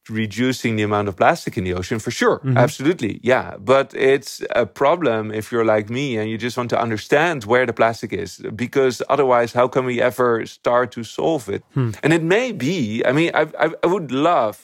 reducing 0.10 0.76
the 0.76 0.84
amount 0.84 1.08
of 1.08 1.16
plastic 1.16 1.58
in 1.58 1.64
the 1.64 1.74
ocean, 1.74 2.00
for 2.00 2.12
sure. 2.12 2.40
Mhm. 2.40 2.58
Absolutely. 2.58 3.20
Yeah. 3.24 3.56
But 3.60 3.94
it's 3.96 4.42
a 4.56 4.66
problem 4.66 5.32
if 5.32 5.52
you're 5.52 5.66
like 5.66 5.90
me 5.90 6.18
and 6.18 6.30
you 6.30 6.38
just 6.38 6.58
want 6.58 6.70
to 6.72 6.80
understand 6.82 7.44
where 7.46 7.66
the 7.66 7.74
plastic 7.74 8.12
is, 8.14 8.42
because 8.56 9.02
otherwise, 9.10 9.54
how 9.54 9.68
can 9.68 9.86
we 9.86 10.02
ever 10.02 10.46
start 10.46 10.92
to 10.94 11.04
solve 11.04 11.50
it? 11.50 11.64
Hmm. 11.74 11.92
And 12.04 12.14
it 12.14 12.24
may 12.24 12.52
be, 12.52 13.04
I 13.06 13.12
mean, 13.12 13.32
I, 13.34 13.44
I, 13.60 13.70
I 13.84 13.88
would 13.88 14.12
love 14.12 14.58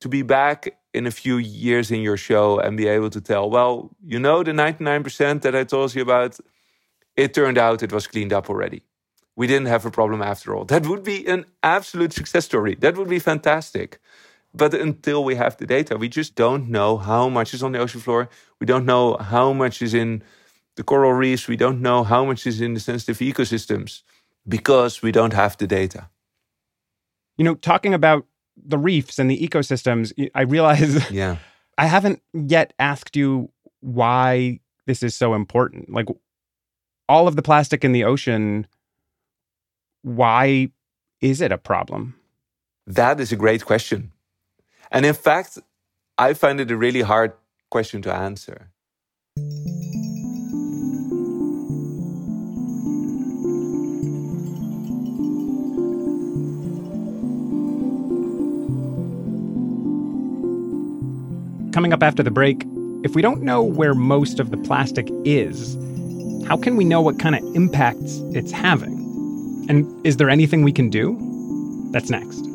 to 0.00 0.08
be 0.08 0.22
back 0.22 0.76
in 0.92 1.06
a 1.06 1.10
few 1.10 1.36
years 1.36 1.90
in 1.90 2.00
your 2.00 2.16
show 2.16 2.58
and 2.58 2.76
be 2.76 2.88
able 2.88 3.10
to 3.10 3.20
tell, 3.20 3.48
well, 3.50 3.90
you 4.04 4.18
know, 4.18 4.42
the 4.42 4.52
99% 4.52 5.42
that 5.42 5.54
I 5.54 5.64
told 5.64 5.94
you 5.94 6.02
about, 6.02 6.38
it 7.16 7.34
turned 7.34 7.58
out 7.58 7.82
it 7.82 7.92
was 7.92 8.06
cleaned 8.06 8.32
up 8.32 8.48
already. 8.50 8.82
We 9.36 9.46
didn't 9.46 9.68
have 9.68 9.86
a 9.86 9.90
problem 9.90 10.20
after 10.22 10.54
all. 10.54 10.64
That 10.64 10.86
would 10.86 11.02
be 11.04 11.26
an 11.26 11.44
absolute 11.62 12.12
success 12.12 12.44
story. 12.46 12.74
That 12.74 12.96
would 12.96 13.08
be 13.08 13.18
fantastic. 13.20 13.98
But 14.52 14.74
until 14.74 15.22
we 15.24 15.36
have 15.36 15.56
the 15.56 15.66
data, 15.66 15.96
we 15.96 16.08
just 16.08 16.34
don't 16.34 16.68
know 16.68 16.96
how 16.96 17.28
much 17.28 17.54
is 17.54 17.62
on 17.62 17.72
the 17.72 17.78
ocean 17.78 18.00
floor. 18.00 18.28
We 18.58 18.66
don't 18.66 18.84
know 18.84 19.16
how 19.16 19.52
much 19.52 19.80
is 19.80 19.94
in 19.94 20.22
the 20.76 20.82
coral 20.82 21.12
reefs. 21.12 21.46
We 21.46 21.56
don't 21.56 21.80
know 21.80 22.02
how 22.02 22.24
much 22.24 22.46
is 22.46 22.60
in 22.60 22.74
the 22.74 22.80
sensitive 22.80 23.18
ecosystems 23.18 24.02
because 24.48 25.02
we 25.02 25.12
don't 25.12 25.32
have 25.32 25.56
the 25.56 25.66
data. 25.66 26.08
You 27.36 27.44
know, 27.44 27.54
talking 27.54 27.94
about 27.94 28.26
the 28.56 28.78
reefs 28.78 29.18
and 29.18 29.30
the 29.30 29.38
ecosystems, 29.38 30.12
I 30.34 30.42
realize 30.42 31.10
Yeah. 31.10 31.36
I 31.78 31.86
haven't 31.86 32.20
yet 32.34 32.74
asked 32.78 33.16
you 33.16 33.50
why 33.80 34.60
this 34.86 35.02
is 35.02 35.16
so 35.16 35.34
important. 35.34 35.90
Like 35.90 36.08
all 37.08 37.26
of 37.26 37.36
the 37.36 37.42
plastic 37.42 37.84
in 37.84 37.92
the 37.92 38.04
ocean, 38.04 38.66
why 40.02 40.70
is 41.20 41.40
it 41.40 41.52
a 41.52 41.58
problem? 41.58 42.14
That 42.86 43.20
is 43.20 43.32
a 43.32 43.36
great 43.36 43.64
question. 43.64 44.12
And 44.90 45.06
in 45.06 45.14
fact, 45.14 45.58
I 46.18 46.34
find 46.34 46.60
it 46.60 46.70
a 46.70 46.76
really 46.76 47.02
hard 47.02 47.32
question 47.70 48.02
to 48.02 48.12
answer. 48.12 48.70
Coming 61.72 61.92
up 61.92 62.02
after 62.02 62.22
the 62.22 62.32
break, 62.32 62.64
if 63.04 63.14
we 63.14 63.22
don't 63.22 63.42
know 63.42 63.62
where 63.62 63.94
most 63.94 64.40
of 64.40 64.50
the 64.50 64.56
plastic 64.56 65.08
is, 65.24 65.76
how 66.46 66.56
can 66.56 66.76
we 66.76 66.84
know 66.84 67.00
what 67.00 67.18
kind 67.20 67.36
of 67.36 67.42
impacts 67.54 68.18
it's 68.34 68.50
having? 68.50 68.98
And 69.68 70.04
is 70.04 70.16
there 70.16 70.28
anything 70.28 70.64
we 70.64 70.72
can 70.72 70.90
do? 70.90 71.16
That's 71.92 72.10
next. 72.10 72.49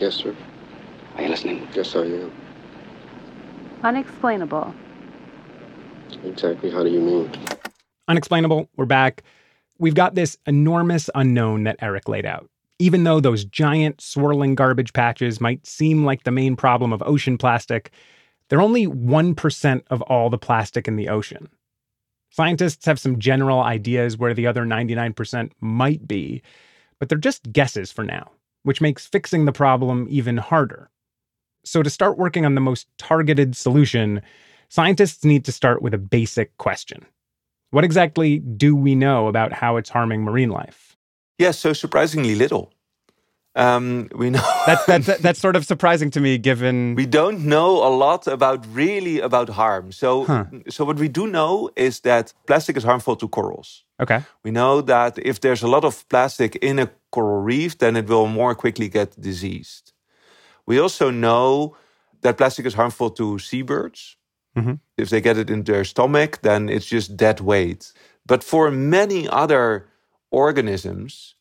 Yes, 0.00 0.14
sir. 0.14 0.34
Are 1.16 1.22
you 1.22 1.28
listening? 1.28 1.68
Yes, 1.74 1.94
I 1.94 2.00
am. 2.00 2.32
Unexplainable. 3.84 4.74
Exactly. 6.24 6.70
How 6.70 6.82
do 6.82 6.88
you 6.88 7.00
mean? 7.00 7.30
Unexplainable, 8.08 8.70
we're 8.76 8.86
back. 8.86 9.22
We've 9.78 9.94
got 9.94 10.14
this 10.14 10.38
enormous 10.46 11.10
unknown 11.14 11.64
that 11.64 11.76
Erik 11.80 12.08
laid 12.08 12.24
out. 12.24 12.48
Even 12.78 13.04
though 13.04 13.20
those 13.20 13.44
giant 13.44 14.00
swirling 14.00 14.54
garbage 14.54 14.94
patches 14.94 15.38
might 15.38 15.66
seem 15.66 16.02
like 16.06 16.24
the 16.24 16.30
main 16.30 16.56
problem 16.56 16.94
of 16.94 17.02
ocean 17.04 17.36
plastic, 17.36 17.90
they're 18.48 18.62
only 18.62 18.86
1% 18.86 19.82
of 19.90 20.00
all 20.02 20.30
the 20.30 20.38
plastic 20.38 20.88
in 20.88 20.96
the 20.96 21.10
ocean. 21.10 21.46
Scientists 22.30 22.86
have 22.86 22.98
some 22.98 23.18
general 23.18 23.60
ideas 23.60 24.16
where 24.16 24.32
the 24.32 24.46
other 24.46 24.64
99% 24.64 25.50
might 25.60 26.08
be, 26.08 26.40
but 26.98 27.10
they're 27.10 27.18
just 27.18 27.52
guesses 27.52 27.92
for 27.92 28.02
now, 28.02 28.30
which 28.62 28.80
makes 28.80 29.06
fixing 29.06 29.44
the 29.44 29.52
problem 29.52 30.06
even 30.10 30.36
harder. 30.36 30.90
So, 31.64 31.82
to 31.82 31.90
start 31.90 32.18
working 32.18 32.44
on 32.44 32.54
the 32.54 32.60
most 32.60 32.86
targeted 32.98 33.56
solution, 33.56 34.22
scientists 34.68 35.24
need 35.24 35.44
to 35.44 35.52
start 35.52 35.82
with 35.82 35.94
a 35.94 35.98
basic 35.98 36.56
question 36.58 37.04
What 37.70 37.84
exactly 37.84 38.38
do 38.38 38.74
we 38.74 38.94
know 38.94 39.28
about 39.28 39.52
how 39.52 39.76
it's 39.76 39.90
harming 39.90 40.22
marine 40.22 40.50
life? 40.50 40.96
Yes, 41.38 41.58
so 41.58 41.72
surprisingly 41.72 42.34
little. 42.34 42.72
Um, 43.56 44.08
we 44.14 44.30
know 44.30 44.40
That's, 44.66 44.86
that's, 44.86 45.18
that's 45.22 45.40
sort 45.40 45.56
of 45.56 45.64
surprising 45.66 46.10
to 46.12 46.20
me 46.20 46.38
given. 46.38 46.94
we 46.94 47.04
don't 47.06 47.40
know 47.46 47.82
a 47.84 47.90
lot 47.90 48.26
about 48.28 48.64
really 48.72 49.18
about 49.20 49.48
harm. 49.48 49.90
So, 49.92 50.24
Huh. 50.24 50.44
so 50.68 50.84
what 50.84 50.98
we 50.98 51.08
do 51.08 51.26
know 51.26 51.68
is 51.76 52.00
that 52.00 52.32
plastic 52.46 52.76
is 52.76 52.84
harmful 52.84 53.16
to 53.16 53.28
corals. 53.28 53.84
Okay. 53.98 54.20
We 54.44 54.50
know 54.52 54.80
that 54.82 55.18
if 55.18 55.40
there's 55.40 55.62
a 55.64 55.68
lot 55.68 55.84
of 55.84 56.08
plastic 56.08 56.56
in 56.62 56.78
a 56.78 56.90
coral 57.10 57.42
reef, 57.42 57.76
then 57.78 57.96
it 57.96 58.06
will 58.08 58.26
more 58.28 58.54
quickly 58.54 58.88
get 58.88 59.20
diseased. 59.20 59.92
We 60.66 60.78
also 60.78 61.10
know 61.10 61.76
that 62.22 62.36
plastic 62.36 62.66
is 62.66 62.74
harmful 62.74 63.10
to 63.10 63.38
seabirds. 63.38 64.16
Mhm. 64.56 64.78
If 64.96 65.08
they 65.08 65.20
get 65.20 65.36
it 65.38 65.50
in 65.50 65.64
their 65.64 65.84
stomach, 65.84 66.38
then 66.42 66.68
it's 66.68 66.86
just 66.86 67.16
dead 67.16 67.40
weight. 67.40 67.92
But 68.26 68.44
for 68.44 68.70
many 68.70 69.28
other 69.28 69.86
organisms, 70.30 71.34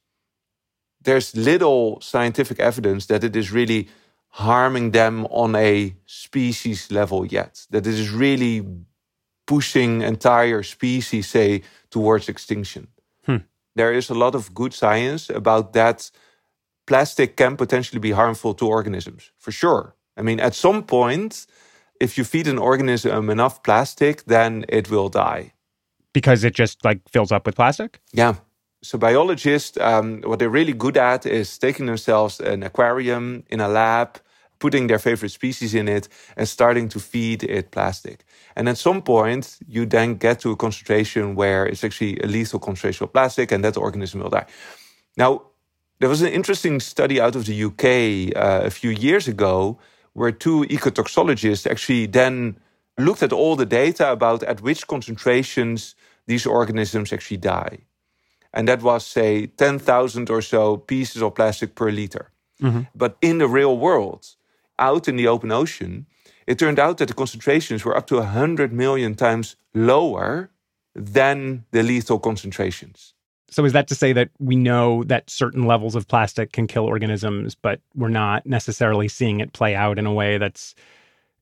there's 1.01 1.35
little 1.35 1.99
scientific 2.01 2.59
evidence 2.59 3.05
that 3.07 3.23
it 3.23 3.35
is 3.35 3.51
really 3.51 3.87
harming 4.29 4.91
them 4.91 5.25
on 5.25 5.55
a 5.55 5.95
species 6.05 6.91
level 6.91 7.25
yet, 7.25 7.65
that 7.69 7.87
it 7.87 7.93
is 7.93 8.11
really 8.11 8.65
pushing 9.47 10.01
entire 10.01 10.61
species, 10.63 11.27
say, 11.27 11.63
towards 11.89 12.29
extinction. 12.29 12.87
Hmm. 13.25 13.37
There 13.75 13.91
is 13.91 14.09
a 14.09 14.13
lot 14.13 14.35
of 14.35 14.53
good 14.53 14.73
science 14.73 15.29
about 15.29 15.73
that 15.73 16.11
plastic 16.85 17.35
can 17.35 17.55
potentially 17.55 17.99
be 17.99 18.11
harmful 18.11 18.53
to 18.55 18.67
organisms, 18.67 19.31
for 19.37 19.51
sure. 19.51 19.95
I 20.17 20.21
mean, 20.21 20.39
at 20.39 20.53
some 20.53 20.83
point, 20.83 21.47
if 21.99 22.17
you 22.17 22.23
feed 22.23 22.47
an 22.47 22.57
organism 22.57 23.29
enough 23.29 23.63
plastic, 23.63 24.25
then 24.25 24.65
it 24.69 24.89
will 24.89 25.09
die. 25.09 25.53
Because 26.13 26.43
it 26.43 26.53
just 26.53 26.83
like 26.83 26.99
fills 27.09 27.31
up 27.31 27.45
with 27.45 27.55
plastic? 27.55 27.99
Yeah. 28.13 28.35
So 28.81 28.97
biologists, 28.97 29.77
um, 29.77 30.21
what 30.21 30.39
they're 30.39 30.49
really 30.49 30.73
good 30.73 30.95
at 30.95 31.25
is 31.25 31.57
taking 31.57 31.85
themselves 31.85 32.39
an 32.39 32.63
aquarium 32.63 33.43
in 33.49 33.59
a 33.59 33.67
lab, 33.67 34.19
putting 34.59 34.87
their 34.87 34.99
favorite 34.99 35.31
species 35.31 35.75
in 35.75 35.89
it, 35.89 36.07
and 36.37 36.47
starting 36.47 36.87
to 36.89 36.99
feed 36.99 37.43
it 37.43 37.71
plastic. 37.71 38.23
And 38.55 38.69
at 38.69 38.77
some 38.77 39.01
point, 39.01 39.57
you 39.67 39.85
then 39.85 40.15
get 40.15 40.39
to 40.41 40.51
a 40.51 40.55
concentration 40.55 41.35
where 41.35 41.65
it's 41.65 41.83
actually 41.83 42.19
a 42.21 42.27
lethal 42.27 42.59
concentration 42.59 43.03
of 43.03 43.11
plastic, 43.11 43.51
and 43.51 43.65
that 43.65 43.75
organism 43.75 44.21
will 44.21 44.29
die. 44.29 44.45
Now, 45.17 45.41
there 45.99 46.07
was 46.07 46.21
an 46.21 46.29
interesting 46.29 46.79
study 46.79 47.19
out 47.19 47.35
of 47.35 47.45
the 47.45 47.63
UK 47.65 48.33
uh, 48.33 48.65
a 48.65 48.69
few 48.69 48.91
years 48.91 49.27
ago 49.27 49.77
where 50.13 50.31
two 50.31 50.63
ecotoxicologists 50.69 51.69
actually 51.69 52.05
then 52.05 52.57
looked 52.97 53.23
at 53.23 53.33
all 53.33 53.57
the 53.57 53.65
data 53.65 54.09
about 54.09 54.41
at 54.43 54.61
which 54.61 54.87
concentrations 54.87 55.95
these 56.27 56.45
organisms 56.45 57.11
actually 57.11 57.37
die. 57.37 57.79
And 58.53 58.67
that 58.67 58.81
was, 58.81 59.05
say, 59.05 59.47
10,000 59.47 60.29
or 60.29 60.41
so 60.41 60.77
pieces 60.77 61.21
of 61.21 61.35
plastic 61.35 61.75
per 61.75 61.91
liter. 61.91 62.31
Mm-hmm. 62.61 62.81
But 62.95 63.17
in 63.21 63.37
the 63.37 63.47
real 63.47 63.77
world, 63.77 64.27
out 64.79 65.07
in 65.07 65.15
the 65.15 65.27
open 65.27 65.51
ocean, 65.51 66.07
it 66.47 66.57
turned 66.57 66.79
out 66.79 66.97
that 66.97 67.07
the 67.07 67.13
concentrations 67.13 67.85
were 67.85 67.95
up 67.95 68.07
to 68.07 68.15
100 68.15 68.73
million 68.73 69.13
times 69.15 69.55
lower 69.73 70.49
than 70.95 71.63
the 71.71 71.83
lethal 71.83 72.19
concentrations. 72.19 73.13
So, 73.51 73.65
is 73.65 73.73
that 73.73 73.87
to 73.87 73.95
say 73.95 74.13
that 74.13 74.29
we 74.39 74.55
know 74.55 75.03
that 75.05 75.29
certain 75.29 75.65
levels 75.65 75.95
of 75.95 76.07
plastic 76.07 76.51
can 76.51 76.67
kill 76.67 76.85
organisms, 76.85 77.55
but 77.55 77.81
we're 77.95 78.09
not 78.09 78.45
necessarily 78.45 79.07
seeing 79.07 79.39
it 79.39 79.53
play 79.53 79.75
out 79.75 79.97
in 79.97 80.05
a 80.05 80.13
way 80.13 80.37
that's 80.37 80.75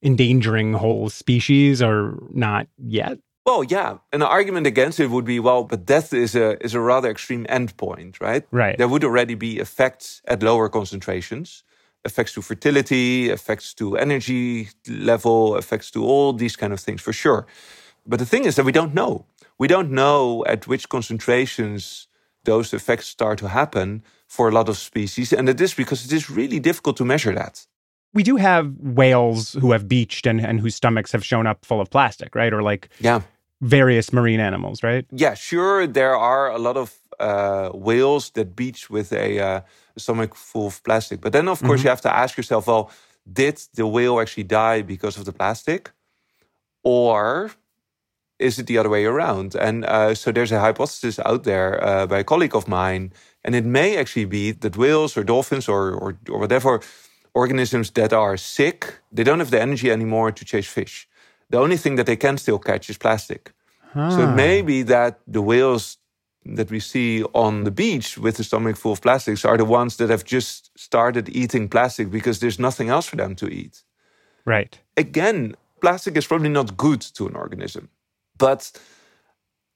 endangering 0.02 0.74
whole 0.74 1.10
species 1.10 1.82
or 1.82 2.18
not 2.32 2.68
yet? 2.78 3.18
Well, 3.48 3.64
yeah. 3.64 4.00
An 4.12 4.22
argument 4.22 4.68
against 4.68 5.00
it 5.00 5.10
would 5.10 5.24
be, 5.24 5.40
well, 5.40 5.64
but 5.64 5.86
death 5.86 6.14
is 6.14 6.36
a 6.36 6.62
is 6.62 6.74
a 6.74 6.82
rather 6.82 7.10
extreme 7.10 7.46
endpoint, 7.46 8.20
right? 8.20 8.44
Right. 8.52 8.78
There 8.78 8.90
would 8.90 9.06
already 9.06 9.36
be 9.36 9.58
effects 9.60 10.22
at 10.28 10.44
lower 10.44 10.68
concentrations, 10.68 11.64
effects 12.04 12.34
to 12.34 12.42
fertility, 12.42 13.30
effects 13.30 13.74
to 13.76 13.96
energy 13.96 14.68
level, 14.90 15.56
effects 15.56 15.92
to 15.92 16.04
all 16.04 16.34
these 16.34 16.58
kind 16.58 16.74
of 16.74 16.82
things 16.82 17.02
for 17.02 17.14
sure. 17.14 17.48
But 18.06 18.20
the 18.20 18.26
thing 18.26 18.44
is 18.44 18.56
that 18.58 18.66
we 18.66 18.74
don't 18.74 18.94
know. 18.94 19.26
We 19.58 19.70
don't 19.70 19.92
know 19.92 20.44
at 20.46 20.68
which 20.68 20.90
concentrations 20.90 22.08
those 22.44 22.74
effects 22.74 23.08
start 23.08 23.40
to 23.40 23.48
happen 23.48 24.04
for 24.28 24.50
a 24.50 24.52
lot 24.52 24.68
of 24.68 24.78
species, 24.78 25.32
and 25.32 25.48
it 25.48 25.62
is 25.62 25.74
because 25.74 26.04
it 26.04 26.12
is 26.12 26.30
really 26.30 26.60
difficult 26.60 26.98
to 26.98 27.06
measure 27.06 27.34
that. 27.34 27.66
We 28.14 28.24
do 28.24 28.36
have 28.36 28.74
whales 28.80 29.54
who 29.54 29.72
have 29.72 29.88
beached 29.88 30.28
and, 30.28 30.42
and 30.42 30.60
whose 30.60 30.76
stomachs 30.76 31.12
have 31.14 31.24
shown 31.24 31.48
up 31.48 31.66
full 31.66 31.80
of 31.80 31.90
plastic, 31.90 32.36
right? 32.36 32.54
Or 32.54 32.62
like 32.62 32.90
yeah 33.00 33.22
various 33.62 34.12
marine 34.14 34.40
animals, 34.40 34.84
right? 34.84 35.06
Yeah, 35.12 35.34
sure. 35.36 35.88
There 35.88 36.16
are 36.16 36.52
a 36.52 36.58
lot 36.58 36.78
of 36.78 36.94
uh, 37.20 37.70
whales 37.70 38.32
that 38.32 38.56
beach 38.56 38.90
with 38.90 39.12
a 39.12 39.40
uh, 39.40 39.62
stomach 39.98 40.36
full 40.36 40.68
of 40.68 40.84
plastic. 40.84 41.22
But 41.22 41.32
then, 41.34 41.48
of 41.48 41.62
course, 41.62 41.80
Mm-hmm. 41.80 41.88
you 41.88 41.90
have 41.90 42.02
to 42.02 42.16
ask 42.16 42.38
yourself 42.38 42.68
well, 42.68 42.92
did 43.32 43.62
the 43.74 43.88
whale 43.88 44.20
actually 44.20 44.44
die 44.46 44.82
because 44.84 45.18
of 45.18 45.26
the 45.26 45.34
plastic? 45.34 45.92
Or 46.84 47.52
is 48.40 48.60
it 48.60 48.68
the 48.68 48.78
other 48.78 48.90
way 48.90 49.06
around? 49.06 49.56
And 49.56 49.84
uh, 49.86 50.14
so 50.16 50.32
there's 50.32 50.52
a 50.52 50.60
hypothesis 50.60 51.20
out 51.26 51.44
there 51.44 51.84
uh, 51.84 52.06
by 52.08 52.20
a 52.20 52.24
colleague 52.24 52.56
of 52.56 52.68
mine, 52.68 53.12
and 53.44 53.56
it 53.56 53.66
may 53.66 53.98
actually 53.98 54.26
be 54.26 54.52
that 54.52 54.78
whales 54.78 55.18
or 55.18 55.24
dolphins 55.24 55.68
or, 55.68 55.92
or, 55.92 56.18
or 56.30 56.40
whatever 56.40 56.80
organisms 57.34 57.92
that 57.92 58.14
are 58.14 58.38
sick, 58.38 59.00
they 59.12 59.24
don't 59.24 59.40
have 59.40 59.52
the 59.52 59.62
energy 59.62 59.92
anymore 59.92 60.32
to 60.32 60.46
chase 60.46 60.68
fish. 60.68 61.08
The 61.50 61.58
only 61.60 61.78
thing 61.78 61.96
that 61.96 62.06
they 62.06 62.16
can 62.18 62.38
still 62.38 62.60
catch 62.60 62.90
is 62.90 62.98
plastic. 62.98 63.54
So 63.94 64.30
it 64.30 64.36
may 64.36 64.62
be 64.62 64.84
that 64.84 65.20
the 65.28 65.42
whales 65.42 65.98
that 66.46 66.70
we 66.72 66.80
see 66.80 67.24
on 67.34 67.64
the 67.64 67.72
beach 67.72 68.18
with 68.18 68.38
the 68.38 68.44
stomach 68.44 68.78
full 68.78 68.94
of 68.94 69.02
plastics 69.02 69.44
are 69.44 69.58
the 69.58 69.66
ones 69.66 69.98
that 69.98 70.10
have 70.10 70.24
just 70.24 70.72
started 70.78 71.30
eating 71.30 71.68
plastic 71.68 72.10
because 72.10 72.40
there's 72.40 72.60
nothing 72.60 72.90
else 72.90 73.08
for 73.08 73.16
them 73.16 73.36
to 73.36 73.48
eat. 73.48 73.84
Right. 74.46 74.80
Again, 74.96 75.56
plastic 75.82 76.16
is 76.16 76.28
probably 76.28 76.50
not 76.50 76.78
good 76.78 77.02
to 77.02 77.28
an 77.28 77.36
organism. 77.36 77.90
But 78.38 78.72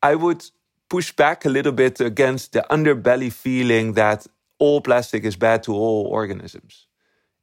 I 0.02 0.15
would 0.15 0.45
push 0.89 1.12
back 1.12 1.45
a 1.45 1.50
little 1.50 1.71
bit 1.71 2.00
against 2.00 2.54
the 2.54 2.65
underbelly 2.69 3.32
feeling 3.32 3.93
that 3.93 4.28
all 4.60 4.82
plastic 4.82 5.24
is 5.24 5.36
bad 5.36 5.63
to 5.63 5.74
all 5.74 6.06
organisms. 6.06 6.88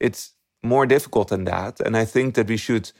It's 0.00 0.32
more 0.62 0.86
difficult 0.86 1.28
than 1.28 1.44
that. 1.44 1.80
And 1.80 1.96
I 1.96 2.04
think 2.04 2.34
that 2.34 2.48
we 2.48 2.56
should 2.56 2.92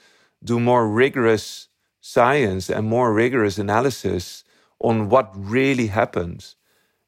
do 0.42 0.60
more 0.60 0.88
rigorous 0.88 1.67
science 2.00 2.70
and 2.70 2.86
more 2.86 3.12
rigorous 3.12 3.58
analysis 3.58 4.44
on 4.80 5.08
what 5.08 5.30
really 5.34 5.88
happens 5.88 6.56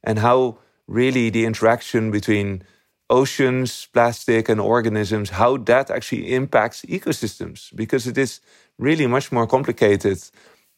and 0.02 0.18
how 0.18 0.58
really 0.86 1.30
the 1.30 1.44
interaction 1.44 2.10
between 2.10 2.62
oceans, 3.08 3.88
plastic, 3.92 4.48
and 4.48 4.60
organisms, 4.60 5.30
how 5.30 5.56
that 5.56 5.90
actually 5.90 6.32
impacts 6.32 6.82
ecosystems, 6.82 7.74
because 7.74 8.06
it 8.06 8.16
is 8.16 8.40
really 8.78 9.06
much 9.06 9.30
more 9.32 9.46
complicated 9.46 10.18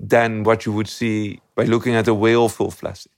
than 0.00 0.42
what 0.42 0.66
you 0.66 0.72
would 0.72 0.88
see 0.88 1.40
by 1.54 1.64
looking 1.64 1.94
at 1.94 2.08
a 2.08 2.14
whale 2.14 2.48
full 2.48 2.68
of 2.68 2.78
plastic. 2.78 3.12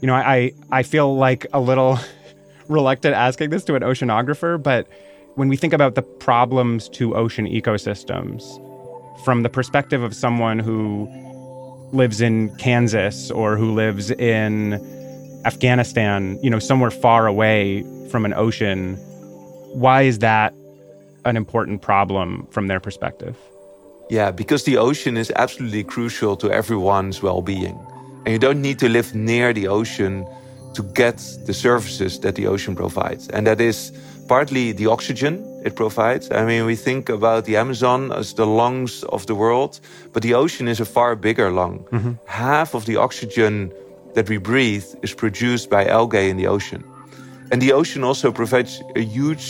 You 0.00 0.08
know, 0.08 0.14
I 0.14 0.52
I 0.70 0.82
feel 0.82 1.16
like 1.16 1.46
a 1.52 1.60
little 1.60 1.98
reluctant 2.68 3.14
asking 3.14 3.50
this 3.50 3.62
to 3.64 3.76
an 3.76 3.82
oceanographer, 3.82 4.60
but 4.60 4.88
when 5.34 5.48
we 5.48 5.56
think 5.56 5.72
about 5.72 5.94
the 5.94 6.02
problems 6.02 6.88
to 6.90 7.14
ocean 7.16 7.46
ecosystems 7.46 8.42
from 9.24 9.42
the 9.42 9.48
perspective 9.48 10.02
of 10.02 10.14
someone 10.14 10.58
who 10.58 11.08
lives 11.92 12.20
in 12.20 12.54
Kansas 12.56 13.30
or 13.30 13.56
who 13.56 13.72
lives 13.72 14.10
in 14.10 14.74
Afghanistan, 15.44 16.38
you 16.42 16.50
know, 16.50 16.58
somewhere 16.58 16.90
far 16.90 17.26
away 17.26 17.84
from 18.10 18.24
an 18.24 18.34
ocean, 18.34 18.96
why 19.72 20.02
is 20.02 20.18
that 20.18 20.54
an 21.24 21.36
important 21.36 21.82
problem 21.82 22.46
from 22.50 22.66
their 22.66 22.80
perspective? 22.80 23.36
Yeah, 24.10 24.30
because 24.30 24.64
the 24.64 24.76
ocean 24.76 25.16
is 25.16 25.32
absolutely 25.36 25.84
crucial 25.84 26.36
to 26.36 26.50
everyone's 26.50 27.22
well 27.22 27.40
being. 27.40 27.78
And 28.24 28.32
you 28.32 28.38
don't 28.38 28.60
need 28.60 28.78
to 28.80 28.88
live 28.88 29.14
near 29.14 29.52
the 29.52 29.68
ocean 29.68 30.26
to 30.74 30.82
get 30.82 31.18
the 31.46 31.54
services 31.54 32.20
that 32.20 32.34
the 32.34 32.46
ocean 32.46 32.74
provides. 32.74 33.28
And 33.28 33.46
that 33.46 33.60
is 33.60 33.92
partly 34.36 34.72
the 34.72 34.86
oxygen 34.86 35.34
it 35.62 35.74
provides. 35.76 36.30
I 36.30 36.42
mean, 36.50 36.64
we 36.64 36.74
think 36.74 37.10
about 37.10 37.44
the 37.44 37.56
Amazon 37.64 38.10
as 38.20 38.32
the 38.32 38.46
lungs 38.46 39.04
of 39.16 39.26
the 39.26 39.34
world, 39.34 39.72
but 40.14 40.22
the 40.22 40.34
ocean 40.34 40.68
is 40.68 40.80
a 40.80 40.86
far 40.96 41.14
bigger 41.26 41.48
lung. 41.60 41.76
Mhm. 41.90 42.12
Half 42.24 42.74
of 42.74 42.82
the 42.84 42.96
oxygen 43.06 43.54
that 44.14 44.26
we 44.32 44.38
breathe 44.50 44.88
is 45.02 45.12
produced 45.22 45.66
by 45.76 45.82
algae 45.98 46.28
in 46.32 46.36
the 46.40 46.48
ocean. 46.56 46.82
And 47.50 47.60
the 47.60 47.72
ocean 47.80 48.02
also 48.08 48.28
provides 48.32 48.72
a 49.02 49.04
huge 49.16 49.46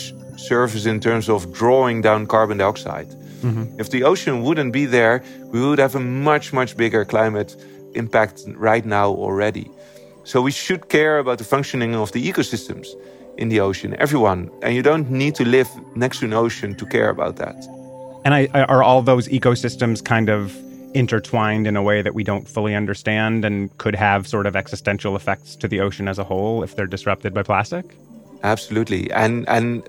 service 0.49 0.85
in 0.93 0.99
terms 0.99 1.29
of 1.29 1.39
drawing 1.61 2.03
down 2.07 2.19
carbon 2.35 2.57
dioxide. 2.57 3.09
Mhm. 3.41 3.65
If 3.81 3.87
the 3.95 4.03
ocean 4.11 4.35
wouldn't 4.45 4.73
be 4.79 4.85
there, 4.97 5.15
we 5.53 5.59
would 5.65 5.81
have 5.85 5.95
a 5.95 6.03
much, 6.29 6.45
much 6.59 6.71
bigger 6.75 7.03
climate 7.05 7.51
impact 8.01 8.37
right 8.69 8.85
now 8.85 9.07
already. 9.25 9.67
So 10.31 10.35
we 10.47 10.53
should 10.63 10.83
care 10.97 11.15
about 11.23 11.37
the 11.41 11.47
functioning 11.55 11.93
of 12.03 12.11
the 12.15 12.21
ecosystems 12.29 12.87
in 13.37 13.49
the 13.49 13.59
ocean, 13.59 13.95
everyone. 13.99 14.49
And 14.61 14.75
you 14.75 14.81
don't 14.81 15.09
need 15.09 15.35
to 15.35 15.45
live 15.45 15.69
next 15.95 16.19
to 16.19 16.25
an 16.25 16.33
ocean 16.33 16.75
to 16.75 16.85
care 16.85 17.09
about 17.09 17.37
that. 17.37 17.55
And 18.25 18.33
I, 18.33 18.47
are 18.47 18.83
all 18.83 19.01
those 19.01 19.27
ecosystems 19.27 20.03
kind 20.03 20.29
of 20.29 20.55
intertwined 20.93 21.67
in 21.67 21.75
a 21.75 21.81
way 21.81 22.01
that 22.01 22.13
we 22.13 22.23
don't 22.23 22.47
fully 22.47 22.75
understand 22.75 23.43
and 23.45 23.75
could 23.77 23.95
have 23.95 24.27
sort 24.27 24.45
of 24.45 24.55
existential 24.55 25.15
effects 25.15 25.55
to 25.57 25.67
the 25.67 25.79
ocean 25.79 26.07
as 26.07 26.19
a 26.19 26.23
whole 26.23 26.63
if 26.63 26.75
they're 26.75 26.87
disrupted 26.87 27.33
by 27.33 27.43
plastic? 27.43 27.97
Absolutely. 28.43 29.09
And 29.11 29.47
and 29.47 29.83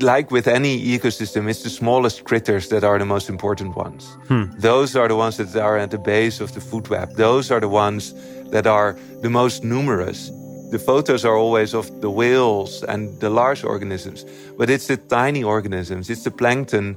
like 0.00 0.30
with 0.30 0.46
any 0.46 0.80
ecosystem, 0.80 1.50
it's 1.50 1.64
the 1.64 1.70
smallest 1.70 2.24
critters 2.24 2.68
that 2.68 2.84
are 2.84 2.98
the 2.98 3.04
most 3.04 3.28
important 3.28 3.76
ones. 3.76 4.16
Hmm. 4.28 4.44
Those 4.56 4.94
are 4.94 5.08
the 5.08 5.16
ones 5.16 5.36
that 5.36 5.56
are 5.56 5.76
at 5.76 5.90
the 5.90 5.98
base 5.98 6.40
of 6.40 6.54
the 6.54 6.60
food 6.60 6.88
web. 6.88 7.14
Those 7.16 7.50
are 7.50 7.60
the 7.60 7.68
ones 7.68 8.14
that 8.50 8.66
are 8.68 8.96
the 9.20 9.30
most 9.30 9.64
numerous. 9.64 10.30
The 10.72 10.78
photos 10.78 11.26
are 11.26 11.36
always 11.36 11.74
of 11.74 12.00
the 12.00 12.08
whales 12.08 12.82
and 12.84 13.20
the 13.20 13.28
large 13.28 13.62
organisms, 13.62 14.24
but 14.56 14.70
it's 14.70 14.86
the 14.86 14.96
tiny 14.96 15.44
organisms, 15.44 16.08
it's 16.08 16.24
the 16.24 16.30
plankton 16.30 16.96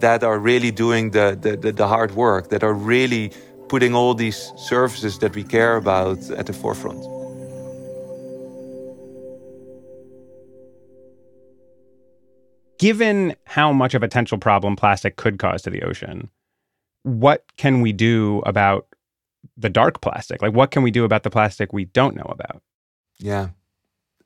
that 0.00 0.22
are 0.22 0.38
really 0.38 0.70
doing 0.70 1.12
the, 1.12 1.34
the, 1.40 1.56
the, 1.56 1.72
the 1.72 1.88
hard 1.88 2.14
work, 2.14 2.50
that 2.50 2.62
are 2.62 2.74
really 2.74 3.32
putting 3.68 3.94
all 3.94 4.12
these 4.12 4.52
services 4.58 5.18
that 5.20 5.34
we 5.34 5.42
care 5.42 5.76
about 5.76 6.18
at 6.32 6.44
the 6.44 6.52
forefront. 6.52 7.02
Given 12.78 13.34
how 13.46 13.72
much 13.72 13.94
of 13.94 14.02
a 14.02 14.06
potential 14.08 14.36
problem 14.36 14.76
plastic 14.76 15.16
could 15.16 15.38
cause 15.38 15.62
to 15.62 15.70
the 15.70 15.84
ocean, 15.84 16.28
what 17.04 17.46
can 17.56 17.80
we 17.80 17.94
do 17.94 18.42
about 18.44 18.86
the 19.56 19.70
dark 19.70 20.02
plastic? 20.02 20.42
Like, 20.42 20.52
what 20.52 20.70
can 20.70 20.82
we 20.82 20.90
do 20.90 21.04
about 21.04 21.22
the 21.22 21.30
plastic 21.30 21.72
we 21.72 21.86
don't 21.86 22.14
know 22.14 22.28
about? 22.28 22.60
Yeah. 23.18 23.48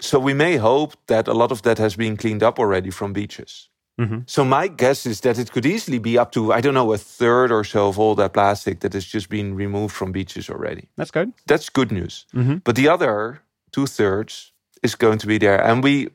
So 0.00 0.18
we 0.18 0.34
may 0.34 0.56
hope 0.56 0.94
that 1.06 1.28
a 1.28 1.34
lot 1.34 1.52
of 1.52 1.62
that 1.62 1.78
has 1.78 1.96
been 1.96 2.16
cleaned 2.16 2.42
up 2.42 2.58
already 2.58 2.90
from 2.90 3.12
beaches. 3.12 3.68
Mm-hmm. 4.00 4.20
So 4.26 4.44
my 4.44 4.68
guess 4.68 5.04
is 5.04 5.20
that 5.20 5.38
it 5.38 5.52
could 5.52 5.66
easily 5.66 5.98
be 5.98 6.16
up 6.16 6.32
to 6.32 6.52
I 6.54 6.62
don't 6.62 6.72
know 6.72 6.92
a 6.92 6.98
third 6.98 7.52
or 7.52 7.64
so 7.64 7.88
of 7.88 7.98
all 7.98 8.14
that 8.14 8.32
plastic 8.32 8.80
that 8.80 8.94
has 8.94 9.04
just 9.04 9.28
been 9.28 9.54
removed 9.54 9.94
from 9.94 10.10
beaches 10.10 10.48
already. 10.48 10.88
That's 10.96 11.10
good. 11.10 11.32
That's 11.46 11.68
good 11.68 11.92
news. 11.92 12.24
Mm-hmm. 12.34 12.56
But 12.64 12.76
the 12.76 12.88
other 12.88 13.42
two 13.72 13.86
thirds 13.86 14.52
is 14.82 14.94
going 14.94 15.18
to 15.18 15.26
be 15.26 15.36
there, 15.36 15.62
and 15.62 15.84
we 15.84 16.08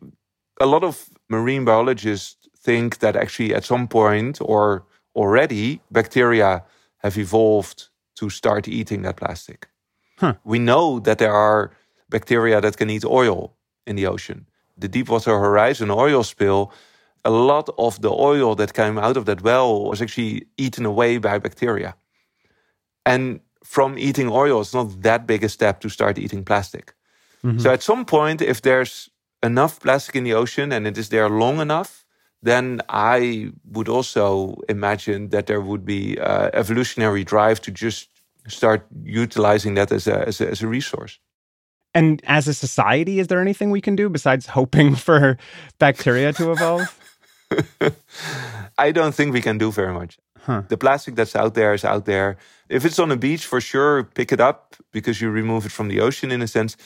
a 0.59 0.65
lot 0.65 0.83
of 0.83 1.09
marine 1.29 1.63
biologists 1.63 2.47
think 2.57 2.99
that 2.99 3.15
actually 3.15 3.53
at 3.53 3.63
some 3.63 3.88
point 3.88 4.39
or 4.41 4.83
already 5.15 5.79
bacteria 5.91 6.63
have 6.97 7.17
evolved 7.19 7.89
to 8.15 8.29
start 8.29 8.67
eating 8.67 9.03
that 9.03 9.17
plastic. 9.17 9.67
Huh. 10.17 10.33
We 10.43 10.57
know 10.57 10.99
that 11.01 11.19
there 11.19 11.33
are 11.33 11.71
bacteria 12.09 12.61
that 12.61 12.77
can 12.77 12.89
eat 12.89 13.05
oil 13.05 13.55
in 13.85 13.95
the 13.95 14.07
ocean. 14.07 14.47
The 14.77 14.87
Deepwater 14.87 15.39
Horizon 15.39 15.89
oil 15.91 16.23
spill, 16.23 16.71
a 17.23 17.29
lot 17.29 17.69
of 17.77 18.01
the 18.01 18.11
oil 18.11 18.55
that 18.55 18.73
came 18.73 18.97
out 18.97 19.17
of 19.17 19.25
that 19.25 19.41
well 19.41 19.85
was 19.85 20.01
actually 20.01 20.47
eaten 20.57 20.85
away 20.85 21.17
by 21.17 21.39
bacteria. 21.39 21.95
And 23.05 23.39
from 23.63 23.97
eating 23.97 24.29
oil, 24.29 24.61
it's 24.61 24.73
not 24.73 25.01
that 25.01 25.25
big 25.25 25.43
a 25.43 25.49
step 25.49 25.79
to 25.81 25.89
start 25.89 26.17
eating 26.17 26.43
plastic. 26.43 26.93
Mm-hmm. 27.43 27.59
So 27.59 27.71
at 27.71 27.81
some 27.81 28.05
point, 28.05 28.41
if 28.41 28.61
there's 28.61 29.09
enough 29.41 29.79
plastic 29.79 30.15
in 30.15 30.23
the 30.23 30.33
ocean 30.33 30.71
and 30.71 30.87
it 30.87 30.97
is 30.97 31.09
there 31.09 31.29
long 31.29 31.59
enough, 31.59 32.05
then 32.41 32.81
I 32.89 33.51
would 33.71 33.89
also 33.89 34.57
imagine 34.69 35.29
that 35.29 35.47
there 35.47 35.61
would 35.61 35.83
be 35.83 36.19
uh, 36.19 36.49
evolutionary 36.53 37.23
drive 37.23 37.59
to 37.61 37.71
just 37.71 38.09
start 38.47 38.85
utilizing 39.03 39.75
that 39.75 39.91
as 39.91 40.07
a, 40.07 40.27
as 40.27 40.41
a, 40.41 40.49
as 40.49 40.61
a 40.61 40.67
resource. 40.67 41.19
And 41.95 42.21
as 42.25 42.47
a 42.49 42.53
society, 42.53 43.19
is 43.19 43.27
there 43.27 43.41
anything 43.41 43.71
we 43.71 43.81
can 43.81 43.95
do 43.95 44.10
besides 44.10 44.45
hoping 44.45 44.95
for 45.08 45.38
bacteria 45.79 46.34
to 46.34 46.51
evolve? 46.51 46.99
I 48.77 48.91
don't 48.91 49.15
think 49.15 49.34
we 49.34 49.41
can 49.41 49.58
do 49.58 49.71
very 49.71 49.93
much. 49.93 50.19
Huh. 50.41 50.63
The 50.67 50.77
plastic 50.77 51.15
that's 51.15 51.36
out 51.36 51.55
there 51.55 51.73
is 51.73 51.84
out 51.86 52.05
there. 52.05 52.38
If 52.69 52.86
it's 52.86 52.99
on 52.99 53.12
a 53.12 53.15
beach, 53.15 53.45
for 53.45 53.62
sure, 53.62 54.03
pick 54.03 54.31
it 54.31 54.39
up 54.39 54.75
because 54.91 55.21
you 55.21 55.29
remove 55.31 55.65
it 55.65 55.71
from 55.71 55.88
the 55.88 56.01
ocean 56.01 56.31
in 56.31 56.41
a 56.41 56.47
sense. 56.47 56.77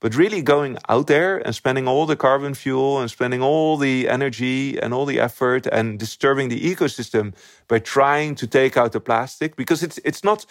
But 0.00 0.14
really 0.14 0.42
going 0.42 0.78
out 0.88 1.08
there 1.08 1.38
and 1.38 1.52
spending 1.52 1.88
all 1.88 2.06
the 2.06 2.14
carbon 2.14 2.54
fuel 2.54 3.00
and 3.00 3.10
spending 3.10 3.42
all 3.42 3.76
the 3.76 4.08
energy 4.08 4.78
and 4.78 4.94
all 4.94 5.06
the 5.06 5.18
effort 5.18 5.66
and 5.66 5.98
disturbing 5.98 6.48
the 6.48 6.60
ecosystem 6.60 7.34
by 7.66 7.80
trying 7.80 8.36
to 8.36 8.46
take 8.46 8.76
out 8.76 8.92
the 8.92 9.00
plastic 9.00 9.56
because 9.56 9.82
it's 9.82 9.98
it's 10.04 10.22
not 10.22 10.46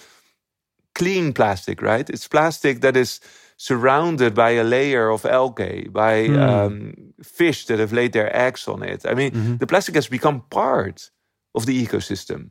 clean 0.95 1.31
plastic, 1.31 1.81
right? 1.81 2.09
It's 2.09 2.27
plastic 2.27 2.81
that 2.81 2.97
is 2.97 3.21
surrounded 3.57 4.33
by 4.35 4.51
a 4.51 4.63
layer 4.63 5.09
of 5.09 5.25
algae, 5.25 5.87
by 5.91 6.27
Hmm. 6.27 6.39
um, 6.39 6.93
fish 7.23 7.65
that 7.65 7.79
have 7.79 7.91
laid 7.91 8.11
their 8.13 8.29
eggs 8.35 8.67
on 8.67 8.83
it. 8.83 9.03
I 9.05 9.13
mean, 9.15 9.31
Mhm. 9.31 9.59
the 9.59 9.67
plastic 9.67 9.95
has 9.95 10.07
become 10.07 10.41
part 10.49 11.09
of 11.55 11.65
the 11.65 11.85
ecosystem. 11.85 12.49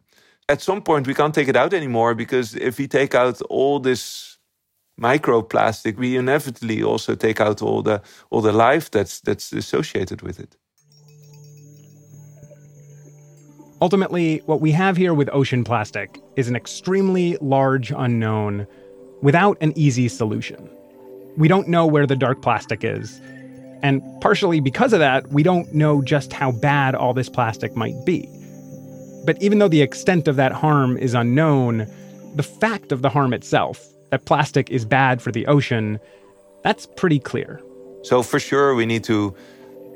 At 0.49 0.63
some 0.63 0.83
point, 0.83 1.07
we 1.07 1.15
can't 1.15 1.35
take 1.35 1.49
it 1.49 1.57
out 1.57 1.73
anymore 1.73 2.15
because 2.15 2.55
if 2.55 2.79
we 2.79 2.87
take 2.89 3.15
out 3.15 3.41
all 3.49 3.79
this 3.81 4.39
microplastic, 5.01 5.97
we 5.97 6.17
inevitably 6.17 6.83
also 6.83 7.15
take 7.15 7.41
out 7.41 7.63
all 7.63 7.83
the 7.83 8.01
all 8.31 8.41
the 8.43 8.53
life 8.69 8.91
that's 8.91 9.21
that's 9.21 9.53
associated 9.53 10.23
with 10.23 10.39
it. 10.41 10.57
Ultimately, 13.81 14.43
what 14.47 14.61
we 14.61 14.73
have 14.73 14.97
here 14.97 15.13
with 15.15 15.29
ocean 15.33 15.63
plastic 15.65 16.19
is 16.37 16.49
an 16.49 16.57
extremely 16.57 17.37
large 17.41 17.93
unknown 17.97 18.67
without 19.23 19.57
an 19.61 19.73
easy 19.77 20.09
solution. 20.09 20.71
We 21.37 21.49
don't 21.49 21.69
know 21.69 21.87
where 21.87 22.07
the 22.07 22.17
dark 22.17 22.43
plastic 22.43 22.85
is. 22.85 23.21
And 23.83 24.03
partially 24.21 24.61
because 24.61 24.93
of 24.93 25.01
that, 25.01 25.29
we 25.29 25.43
don't 25.43 25.73
know 25.75 26.03
just 26.03 26.33
how 26.33 26.53
bad 26.53 26.95
all 26.95 27.15
this 27.15 27.29
plastic 27.29 27.77
might 27.77 28.05
be. 28.05 28.29
But 29.25 29.41
even 29.43 29.59
though 29.59 29.69
the 29.69 29.83
extent 29.83 30.29
of 30.29 30.37
that 30.37 30.53
harm 30.53 30.97
is 30.97 31.15
unknown, 31.15 31.87
the 32.37 32.43
fact 32.43 32.93
of 32.93 33.03
the 33.03 33.11
harm 33.11 33.33
itself, 33.33 33.85
that 34.11 34.25
plastic 34.25 34.71
is 34.71 34.85
bad 34.85 35.21
for 35.21 35.33
the 35.33 35.47
ocean, 35.47 35.99
that's 36.63 36.87
pretty 36.97 37.19
clear. 37.19 37.61
So 38.03 38.23
for 38.23 38.39
sure, 38.39 38.75
we 38.75 38.87
need 38.87 39.05
to 39.05 39.35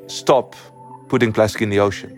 stop 0.08 0.56
putting 1.08 1.32
plastic 1.32 1.62
in 1.62 1.70
the 1.70 1.80
ocean. 1.80 2.16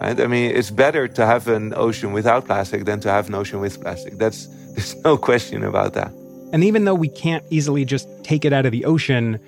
Right? 0.00 0.20
I 0.20 0.26
mean, 0.26 0.54
it's 0.54 0.70
better 0.70 1.08
to 1.08 1.26
have 1.26 1.48
an 1.48 1.74
ocean 1.76 2.12
without 2.12 2.46
plastic 2.46 2.84
than 2.84 3.00
to 3.00 3.10
have 3.10 3.28
an 3.28 3.34
ocean 3.34 3.60
with 3.60 3.80
plastic. 3.80 4.18
That's 4.18 4.46
there's 4.74 4.94
no 5.04 5.16
question 5.16 5.64
about 5.64 5.94
that. 5.94 6.12
And 6.52 6.64
even 6.64 6.84
though 6.84 6.94
we 6.94 7.08
can't 7.08 7.44
easily 7.50 7.84
just 7.84 8.08
take 8.24 8.44
it 8.44 8.52
out 8.52 8.66
of 8.66 8.72
the 8.72 8.84
ocean, 8.84 9.38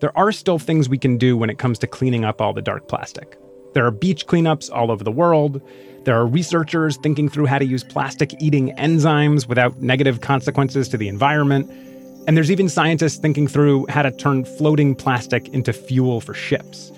there 0.00 0.16
are 0.16 0.32
still 0.32 0.58
things 0.58 0.88
we 0.88 0.98
can 0.98 1.18
do 1.18 1.36
when 1.36 1.50
it 1.50 1.58
comes 1.58 1.78
to 1.80 1.86
cleaning 1.86 2.24
up 2.24 2.40
all 2.40 2.52
the 2.52 2.62
dark 2.62 2.88
plastic. 2.88 3.38
There 3.74 3.84
are 3.84 3.90
beach 3.90 4.26
cleanups 4.26 4.70
all 4.72 4.90
over 4.90 5.02
the 5.02 5.10
world. 5.10 5.60
There 6.04 6.16
are 6.16 6.26
researchers 6.26 6.96
thinking 6.98 7.28
through 7.28 7.46
how 7.46 7.58
to 7.58 7.64
use 7.64 7.82
plastic 7.82 8.40
eating 8.40 8.74
enzymes 8.76 9.48
without 9.48 9.80
negative 9.80 10.20
consequences 10.20 10.88
to 10.90 10.96
the 10.96 11.08
environment. 11.08 11.70
And 12.26 12.36
there's 12.36 12.50
even 12.50 12.68
scientists 12.68 13.18
thinking 13.18 13.48
through 13.48 13.86
how 13.88 14.02
to 14.02 14.12
turn 14.12 14.44
floating 14.44 14.94
plastic 14.94 15.48
into 15.48 15.72
fuel 15.72 16.20
for 16.20 16.34
ships. 16.34 16.92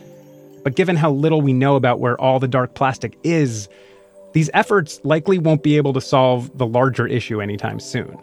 But 0.64 0.76
given 0.76 0.96
how 0.96 1.12
little 1.12 1.40
we 1.40 1.52
know 1.52 1.76
about 1.76 2.00
where 2.00 2.20
all 2.20 2.40
the 2.40 2.48
dark 2.48 2.74
plastic 2.74 3.16
is, 3.22 3.68
these 4.32 4.50
efforts 4.52 5.00
likely 5.04 5.38
won't 5.38 5.62
be 5.62 5.76
able 5.76 5.92
to 5.94 6.00
solve 6.00 6.58
the 6.58 6.66
larger 6.66 7.06
issue 7.06 7.40
anytime 7.40 7.80
soon. 7.80 8.18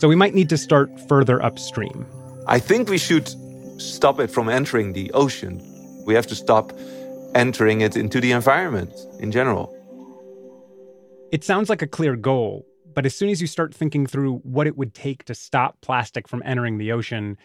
So 0.00 0.08
we 0.08 0.16
might 0.16 0.32
need 0.32 0.48
to 0.48 0.56
start 0.56 0.98
further 1.08 1.42
upstream. 1.42 2.06
I 2.46 2.58
think 2.58 2.88
we 2.88 2.96
should 2.96 3.28
stop 3.78 4.18
it 4.18 4.30
from 4.30 4.48
entering 4.48 4.94
the 4.94 5.12
ocean. 5.12 5.60
We 6.06 6.14
have 6.14 6.26
to 6.28 6.34
stop 6.34 6.72
entering 7.34 7.82
it 7.82 7.98
into 7.98 8.18
the 8.18 8.32
environment 8.32 8.94
in 9.18 9.30
general. 9.30 9.76
It 11.32 11.44
sounds 11.44 11.68
like 11.68 11.82
a 11.82 11.86
clear 11.86 12.16
goal, 12.16 12.64
but 12.94 13.04
as 13.04 13.14
soon 13.14 13.28
as 13.28 13.42
you 13.42 13.46
start 13.46 13.74
thinking 13.74 14.06
through 14.06 14.38
what 14.38 14.66
it 14.66 14.78
would 14.78 14.94
take 14.94 15.24
to 15.24 15.34
stop 15.34 15.78
plastic 15.82 16.26
from 16.26 16.42
entering 16.46 16.78
the 16.78 16.92
ocean, 16.92 17.36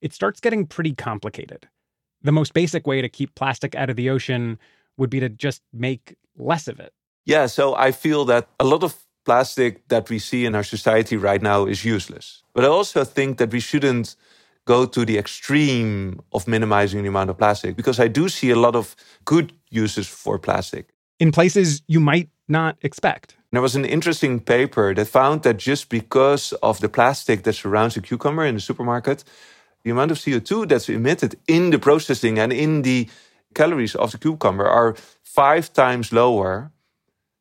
it 0.00 0.12
starts 0.12 0.40
getting 0.40 0.66
pretty 0.66 0.96
complicated. 0.96 1.68
The 2.22 2.32
most 2.32 2.54
basic 2.54 2.88
way 2.88 3.00
to 3.02 3.08
keep 3.08 3.36
plastic 3.36 3.76
out 3.76 3.88
of 3.88 3.94
the 3.94 4.10
ocean 4.10 4.58
would 4.96 5.10
be 5.10 5.20
to 5.20 5.28
just 5.28 5.62
make 5.72 6.16
less 6.36 6.66
of 6.66 6.80
it. 6.80 6.92
Yeah, 7.24 7.46
so 7.46 7.76
I 7.76 7.92
feel 7.92 8.24
that 8.24 8.48
a 8.58 8.64
lot 8.64 8.82
of 8.82 8.96
plastic 9.24 9.86
that 9.88 10.08
we 10.10 10.18
see 10.18 10.44
in 10.44 10.54
our 10.54 10.62
society 10.62 11.16
right 11.16 11.42
now 11.42 11.66
is 11.66 11.84
useless. 11.84 12.42
But 12.54 12.64
I 12.64 12.68
also 12.68 13.04
think 13.04 13.38
that 13.38 13.52
we 13.52 13.60
shouldn't 13.60 14.16
go 14.64 14.86
to 14.86 15.04
the 15.04 15.18
extreme 15.18 16.20
of 16.32 16.46
minimizing 16.46 17.02
the 17.02 17.08
amount 17.08 17.30
of 17.30 17.38
plastic 17.38 17.76
because 17.76 17.98
I 17.98 18.08
do 18.08 18.28
see 18.28 18.50
a 18.50 18.56
lot 18.56 18.76
of 18.76 18.94
good 19.24 19.52
uses 19.70 20.06
for 20.06 20.38
plastic. 20.38 20.88
In 21.18 21.32
places 21.32 21.82
you 21.86 22.00
might 22.00 22.28
not 22.48 22.76
expect. 22.82 23.36
There 23.52 23.62
was 23.62 23.76
an 23.76 23.84
interesting 23.84 24.40
paper 24.40 24.94
that 24.94 25.08
found 25.08 25.42
that 25.42 25.56
just 25.56 25.88
because 25.88 26.52
of 26.62 26.80
the 26.80 26.88
plastic 26.88 27.42
that 27.42 27.54
surrounds 27.54 27.96
a 27.96 28.00
cucumber 28.00 28.44
in 28.44 28.54
the 28.54 28.60
supermarket, 28.60 29.24
the 29.82 29.90
amount 29.90 30.10
of 30.10 30.18
CO2 30.18 30.68
that's 30.68 30.88
emitted 30.88 31.36
in 31.48 31.70
the 31.70 31.78
processing 31.78 32.38
and 32.38 32.52
in 32.52 32.82
the 32.82 33.08
calories 33.54 33.94
of 33.96 34.12
the 34.12 34.18
cucumber 34.18 34.66
are 34.66 34.94
five 35.22 35.72
times 35.72 36.12
lower 36.12 36.70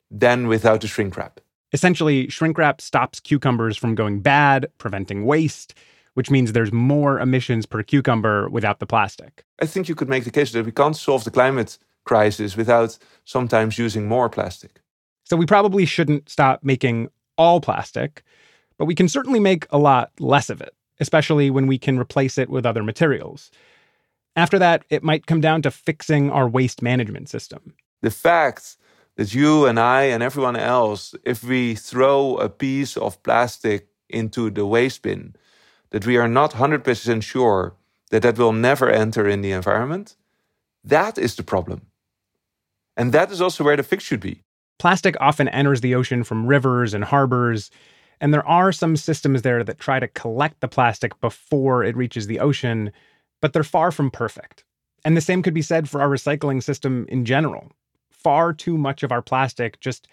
than 0.10 0.48
without 0.48 0.82
the 0.82 0.88
shrink 0.88 1.16
wrap. 1.16 1.40
Essentially, 1.72 2.28
shrink 2.30 2.58
wrap 2.58 2.82
stops 2.82 3.20
cucumbers 3.20 3.78
from 3.78 3.96
going 3.96 4.22
bad, 4.22 4.68
preventing 4.78 5.26
waste, 5.26 5.74
which 6.16 6.32
means 6.32 6.52
there's 6.52 6.74
more 6.74 7.20
emissions 7.20 7.66
per 7.66 7.84
cucumber 7.84 8.50
without 8.50 8.80
the 8.80 8.86
plastic. 8.86 9.44
I 9.62 9.66
think 9.66 9.88
you 9.88 9.96
could 9.96 10.10
make 10.10 10.24
the 10.24 10.32
case 10.32 10.52
that 10.52 10.66
we 10.66 10.72
can't 10.72 10.96
solve 10.96 11.24
the 11.24 11.32
climate 11.32 11.78
crisis 12.06 12.58
without 12.58 12.98
sometimes 13.26 13.78
using 13.78 14.08
more 14.08 14.30
plastic. 14.30 14.82
So 15.26 15.38
we 15.38 15.46
probably 15.46 15.86
shouldn't 15.86 16.28
stop 16.28 16.64
making 16.64 17.10
all 17.38 17.62
plastic, 17.62 18.24
but 18.78 18.86
we 18.86 18.96
can 18.96 19.08
certainly 19.08 19.40
make 19.40 19.68
a 19.70 19.78
lot 19.78 20.12
less 20.20 20.50
of 20.50 20.60
it, 20.60 20.74
especially 21.00 21.52
when 21.52 21.68
we 21.68 21.78
can 21.78 22.00
replace 22.00 22.38
it 22.38 22.50
with 22.50 22.66
other 22.66 22.84
materials. 22.84 23.52
After 24.36 24.58
that, 24.58 24.86
it 24.90 25.04
might 25.04 25.28
come 25.28 25.42
down 25.42 25.62
to 25.62 25.72
fixing 25.72 26.32
our 26.32 26.48
waste 26.48 26.82
management 26.82 27.30
system. 27.30 27.76
The 28.02 28.12
fact 28.12 28.78
that 29.20 29.34
you 29.34 29.66
and 29.66 29.78
I 29.78 30.04
and 30.04 30.24
everyone 30.24 30.56
else, 30.56 31.14
if 31.26 31.44
we 31.44 31.76
throw 31.76 32.38
a 32.38 32.48
piece 32.48 32.96
of 32.96 33.22
plastic 33.22 33.90
into 34.08 34.50
the 34.50 34.66
waste 34.66 35.02
bin, 35.02 35.36
that 35.90 36.06
we 36.06 36.16
are 36.16 36.30
not 36.30 36.54
100% 36.54 37.22
sure 37.22 37.76
that 38.12 38.22
that 38.22 38.38
will 38.38 38.54
never 38.54 38.90
enter 38.90 39.28
in 39.28 39.42
the 39.42 39.52
environment, 39.52 40.16
that 40.86 41.18
is 41.18 41.36
the 41.36 41.44
problem. 41.44 41.88
And 42.96 43.12
that 43.12 43.30
is 43.30 43.42
also 43.42 43.62
where 43.66 43.76
the 43.76 43.84
fix 43.84 44.06
should 44.06 44.22
be. 44.22 44.42
Plastic 44.78 45.18
often 45.20 45.50
enters 45.50 45.82
the 45.82 45.96
ocean 45.96 46.24
from 46.24 46.48
rivers 46.48 46.94
and 46.94 47.04
harbors, 47.04 47.72
and 48.22 48.34
there 48.34 48.48
are 48.48 48.72
some 48.72 48.96
systems 48.96 49.42
there 49.42 49.66
that 49.66 49.80
try 49.80 50.00
to 50.00 50.08
collect 50.08 50.62
the 50.62 50.70
plastic 50.70 51.20
before 51.20 51.84
it 51.84 51.98
reaches 51.98 52.28
the 52.28 52.40
ocean, 52.40 52.94
but 53.42 53.52
they're 53.52 53.64
far 53.66 53.92
from 53.92 54.12
perfect. 54.12 54.64
And 55.04 55.18
the 55.18 55.22
same 55.22 55.44
could 55.44 55.54
be 55.54 55.62
said 55.62 55.90
for 55.90 56.00
our 56.00 56.08
recycling 56.08 56.64
system 56.64 57.06
in 57.10 57.26
general. 57.26 57.74
Far 58.24 58.54
too 58.54 58.78
much 58.78 59.04
of 59.04 59.12
our 59.12 59.22
plastic 59.22 59.80
just 59.80 60.08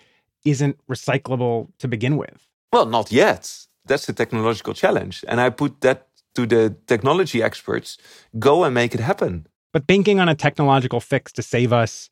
isn't 0.45 0.79
recyclable 0.87 1.69
to 1.79 1.89
begin 1.89 2.17
with. 2.17 2.49
Well, 2.73 2.87
not 2.87 3.11
yet. 3.11 3.67
That's 3.85 4.07
the 4.07 4.13
technological 4.13 4.75
challenge. 4.75 5.25
And 5.29 5.41
I 5.41 5.51
put 5.51 5.81
that 5.81 6.09
to 6.35 6.47
the 6.47 6.77
technology 6.87 7.43
experts 7.43 7.99
go 8.39 8.65
and 8.65 8.75
make 8.75 8.95
it 8.95 9.01
happen. 9.01 9.47
But 9.73 9.87
banking 9.87 10.21
on 10.21 10.29
a 10.29 10.35
technological 10.35 11.01
fix 11.01 11.33
to 11.33 11.43
save 11.43 11.73
us, 11.73 12.09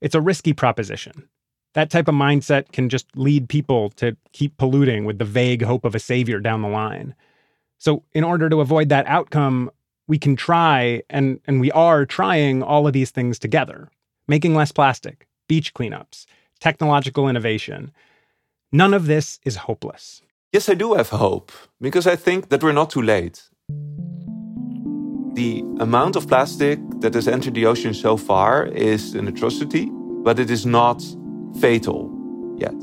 it's 0.00 0.14
a 0.14 0.20
risky 0.20 0.52
proposition. 0.52 1.28
That 1.74 1.90
type 1.90 2.08
of 2.08 2.14
mindset 2.14 2.72
can 2.72 2.88
just 2.88 3.06
lead 3.16 3.48
people 3.48 3.90
to 3.90 4.16
keep 4.32 4.56
polluting 4.58 5.04
with 5.04 5.18
the 5.18 5.24
vague 5.24 5.62
hope 5.62 5.84
of 5.84 5.94
a 5.94 5.98
savior 5.98 6.38
down 6.38 6.62
the 6.62 6.68
line. 6.68 7.14
So, 7.78 8.04
in 8.12 8.24
order 8.24 8.48
to 8.48 8.60
avoid 8.60 8.90
that 8.90 9.06
outcome, 9.06 9.70
we 10.06 10.18
can 10.18 10.36
try, 10.36 11.02
and, 11.08 11.40
and 11.46 11.60
we 11.60 11.72
are 11.72 12.04
trying 12.04 12.62
all 12.62 12.86
of 12.86 12.92
these 12.92 13.10
things 13.10 13.38
together 13.38 13.90
making 14.28 14.54
less 14.54 14.72
plastic, 14.72 15.26
beach 15.52 15.74
cleanups, 15.78 16.18
technological 16.66 17.24
innovation. 17.32 17.80
None 18.82 18.94
of 18.98 19.02
this 19.12 19.26
is 19.48 19.54
hopeless. 19.68 20.22
Yes, 20.54 20.64
I 20.72 20.74
do 20.82 20.88
have 20.94 21.10
hope 21.10 21.52
because 21.86 22.06
I 22.14 22.16
think 22.16 22.48
that 22.48 22.62
we're 22.62 22.78
not 22.80 22.88
too 22.96 23.04
late. 23.14 23.38
The 25.40 25.52
amount 25.86 26.16
of 26.16 26.26
plastic 26.32 26.78
that 27.02 27.12
has 27.18 27.26
entered 27.28 27.54
the 27.54 27.66
ocean 27.72 27.94
so 27.94 28.16
far 28.16 28.52
is 28.92 29.14
an 29.14 29.28
atrocity, 29.28 29.84
but 30.26 30.38
it 30.38 30.50
is 30.50 30.64
not 30.64 30.98
fatal 31.60 32.00
yet. 32.56 32.78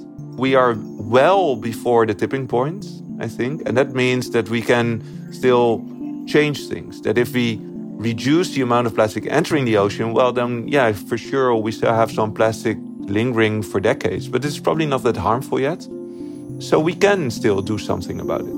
We 0.45 0.49
are 0.61 0.73
well 1.17 1.55
before 1.55 2.05
the 2.05 2.13
tipping 2.13 2.47
point, 2.47 2.85
I 3.25 3.27
think, 3.37 3.55
and 3.65 3.75
that 3.79 3.89
means 4.03 4.29
that 4.35 4.49
we 4.55 4.61
can 4.61 4.87
still 5.39 5.69
change 6.27 6.67
things. 6.67 7.01
That 7.01 7.17
if 7.17 7.33
we 7.33 7.59
reduce 7.99 8.55
the 8.55 8.61
amount 8.61 8.87
of 8.87 8.95
plastic 8.95 9.27
entering 9.27 9.65
the 9.65 9.75
ocean, 9.75 10.13
well, 10.13 10.31
then, 10.31 10.65
yeah, 10.67 10.93
for 10.93 11.17
sure, 11.17 11.53
we 11.53 11.73
still 11.73 11.93
have 11.93 12.09
some 12.09 12.33
plastic 12.33 12.77
lingering 12.99 13.61
for 13.61 13.81
decades, 13.81 14.29
but 14.29 14.45
it's 14.45 14.57
probably 14.57 14.85
not 14.85 15.03
that 15.03 15.17
harmful 15.17 15.59
yet. 15.59 15.85
So 16.59 16.79
we 16.79 16.95
can 16.95 17.29
still 17.29 17.61
do 17.61 17.77
something 17.77 18.21
about 18.21 18.41
it. 18.41 18.55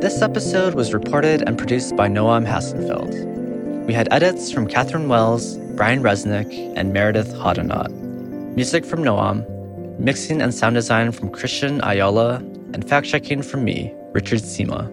This 0.00 0.22
episode 0.22 0.74
was 0.74 0.94
reported 0.94 1.42
and 1.46 1.58
produced 1.58 1.94
by 1.96 2.08
Noam 2.08 2.46
Hassenfeld. 2.46 3.84
We 3.84 3.92
had 3.92 4.08
edits 4.10 4.50
from 4.50 4.66
Catherine 4.66 5.08
Wells, 5.08 5.57
Brian 5.78 6.02
Resnick, 6.02 6.52
and 6.74 6.92
Meredith 6.92 7.32
Hodnot. 7.34 7.88
Music 8.56 8.84
from 8.84 9.04
Noam, 9.04 9.48
mixing 10.00 10.42
and 10.42 10.52
sound 10.52 10.74
design 10.74 11.12
from 11.12 11.30
Christian 11.30 11.80
Ayala, 11.84 12.38
and 12.74 12.88
fact 12.88 13.06
checking 13.06 13.42
from 13.42 13.62
me, 13.62 13.94
Richard 14.12 14.40
Sima. 14.40 14.92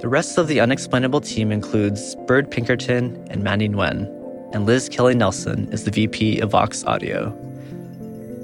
The 0.00 0.06
rest 0.06 0.38
of 0.38 0.46
the 0.46 0.60
Unexplainable 0.60 1.22
team 1.22 1.50
includes 1.50 2.14
Bird 2.28 2.52
Pinkerton 2.52 3.26
and 3.30 3.42
Mandy 3.42 3.68
Nguyen, 3.68 4.06
and 4.54 4.64
Liz 4.64 4.88
Kelly 4.88 5.16
Nelson 5.16 5.68
is 5.72 5.82
the 5.82 5.90
VP 5.90 6.38
of 6.38 6.52
Vox 6.52 6.84
Audio. 6.84 7.36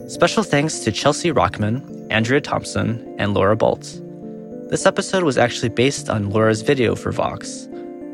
Special 0.09 0.43
thanks 0.43 0.81
to 0.81 0.91
Chelsea 0.91 1.31
Rockman, 1.31 2.09
Andrea 2.11 2.41
Thompson, 2.41 3.15
and 3.21 3.35
Laura 3.35 3.55
Bult. 3.55 4.01
This 4.69 4.85
episode 4.85 5.23
was 5.23 5.39
actually 5.39 5.69
based 5.69 6.11
on 6.11 6.31
Laura's 6.31 6.63
video 6.63 6.97
for 6.97 7.13
Vox. 7.13 7.69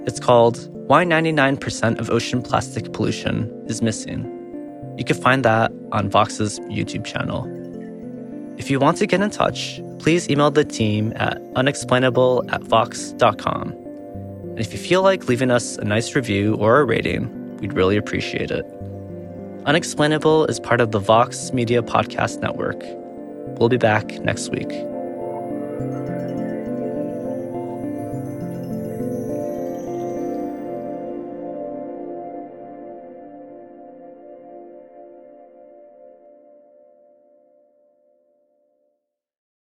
It's 0.05 0.21
called 0.21 0.71
Why 0.87 1.05
99% 1.05 1.99
of 1.99 2.11
Ocean 2.11 2.41
Plastic 2.41 2.93
Pollution 2.93 3.51
is 3.67 3.83
Missing. 3.83 4.23
You 4.97 5.05
can 5.05 5.21
find 5.21 5.45
that 5.45 5.73
on 5.91 6.09
Vox's 6.09 6.61
YouTube 6.61 7.05
channel. 7.05 7.45
If 8.57 8.71
you 8.71 8.79
want 8.79 8.97
to 8.99 9.07
get 9.09 9.21
in 9.21 9.31
touch, 9.31 9.81
please 9.99 10.31
email 10.31 10.53
the 10.53 10.65
team 10.65 11.13
at 11.17 11.43
unexplainable 11.57 12.45
at 12.51 12.63
vox.com. 12.63 13.73
And 13.73 14.61
if 14.61 14.73
you 14.73 14.79
feel 14.79 15.03
like 15.03 15.27
leaving 15.27 15.51
us 15.51 15.77
a 15.77 15.85
nice 15.85 16.15
review 16.15 16.55
or 16.55 16.79
a 16.79 16.85
rating, 16.85 17.57
we'd 17.57 17.73
really 17.73 17.97
appreciate 17.97 18.53
it. 18.53 18.65
Unexplainable 19.65 20.47
is 20.47 20.61
part 20.61 20.81
of 20.81 20.93
the 20.93 21.01
Vox 21.01 21.53
Media 21.53 21.83
Podcast 21.83 22.41
Network. 22.41 22.81
We'll 23.59 23.69
be 23.69 23.77
back 23.77 24.07
next 24.21 24.51
week. 24.51 24.71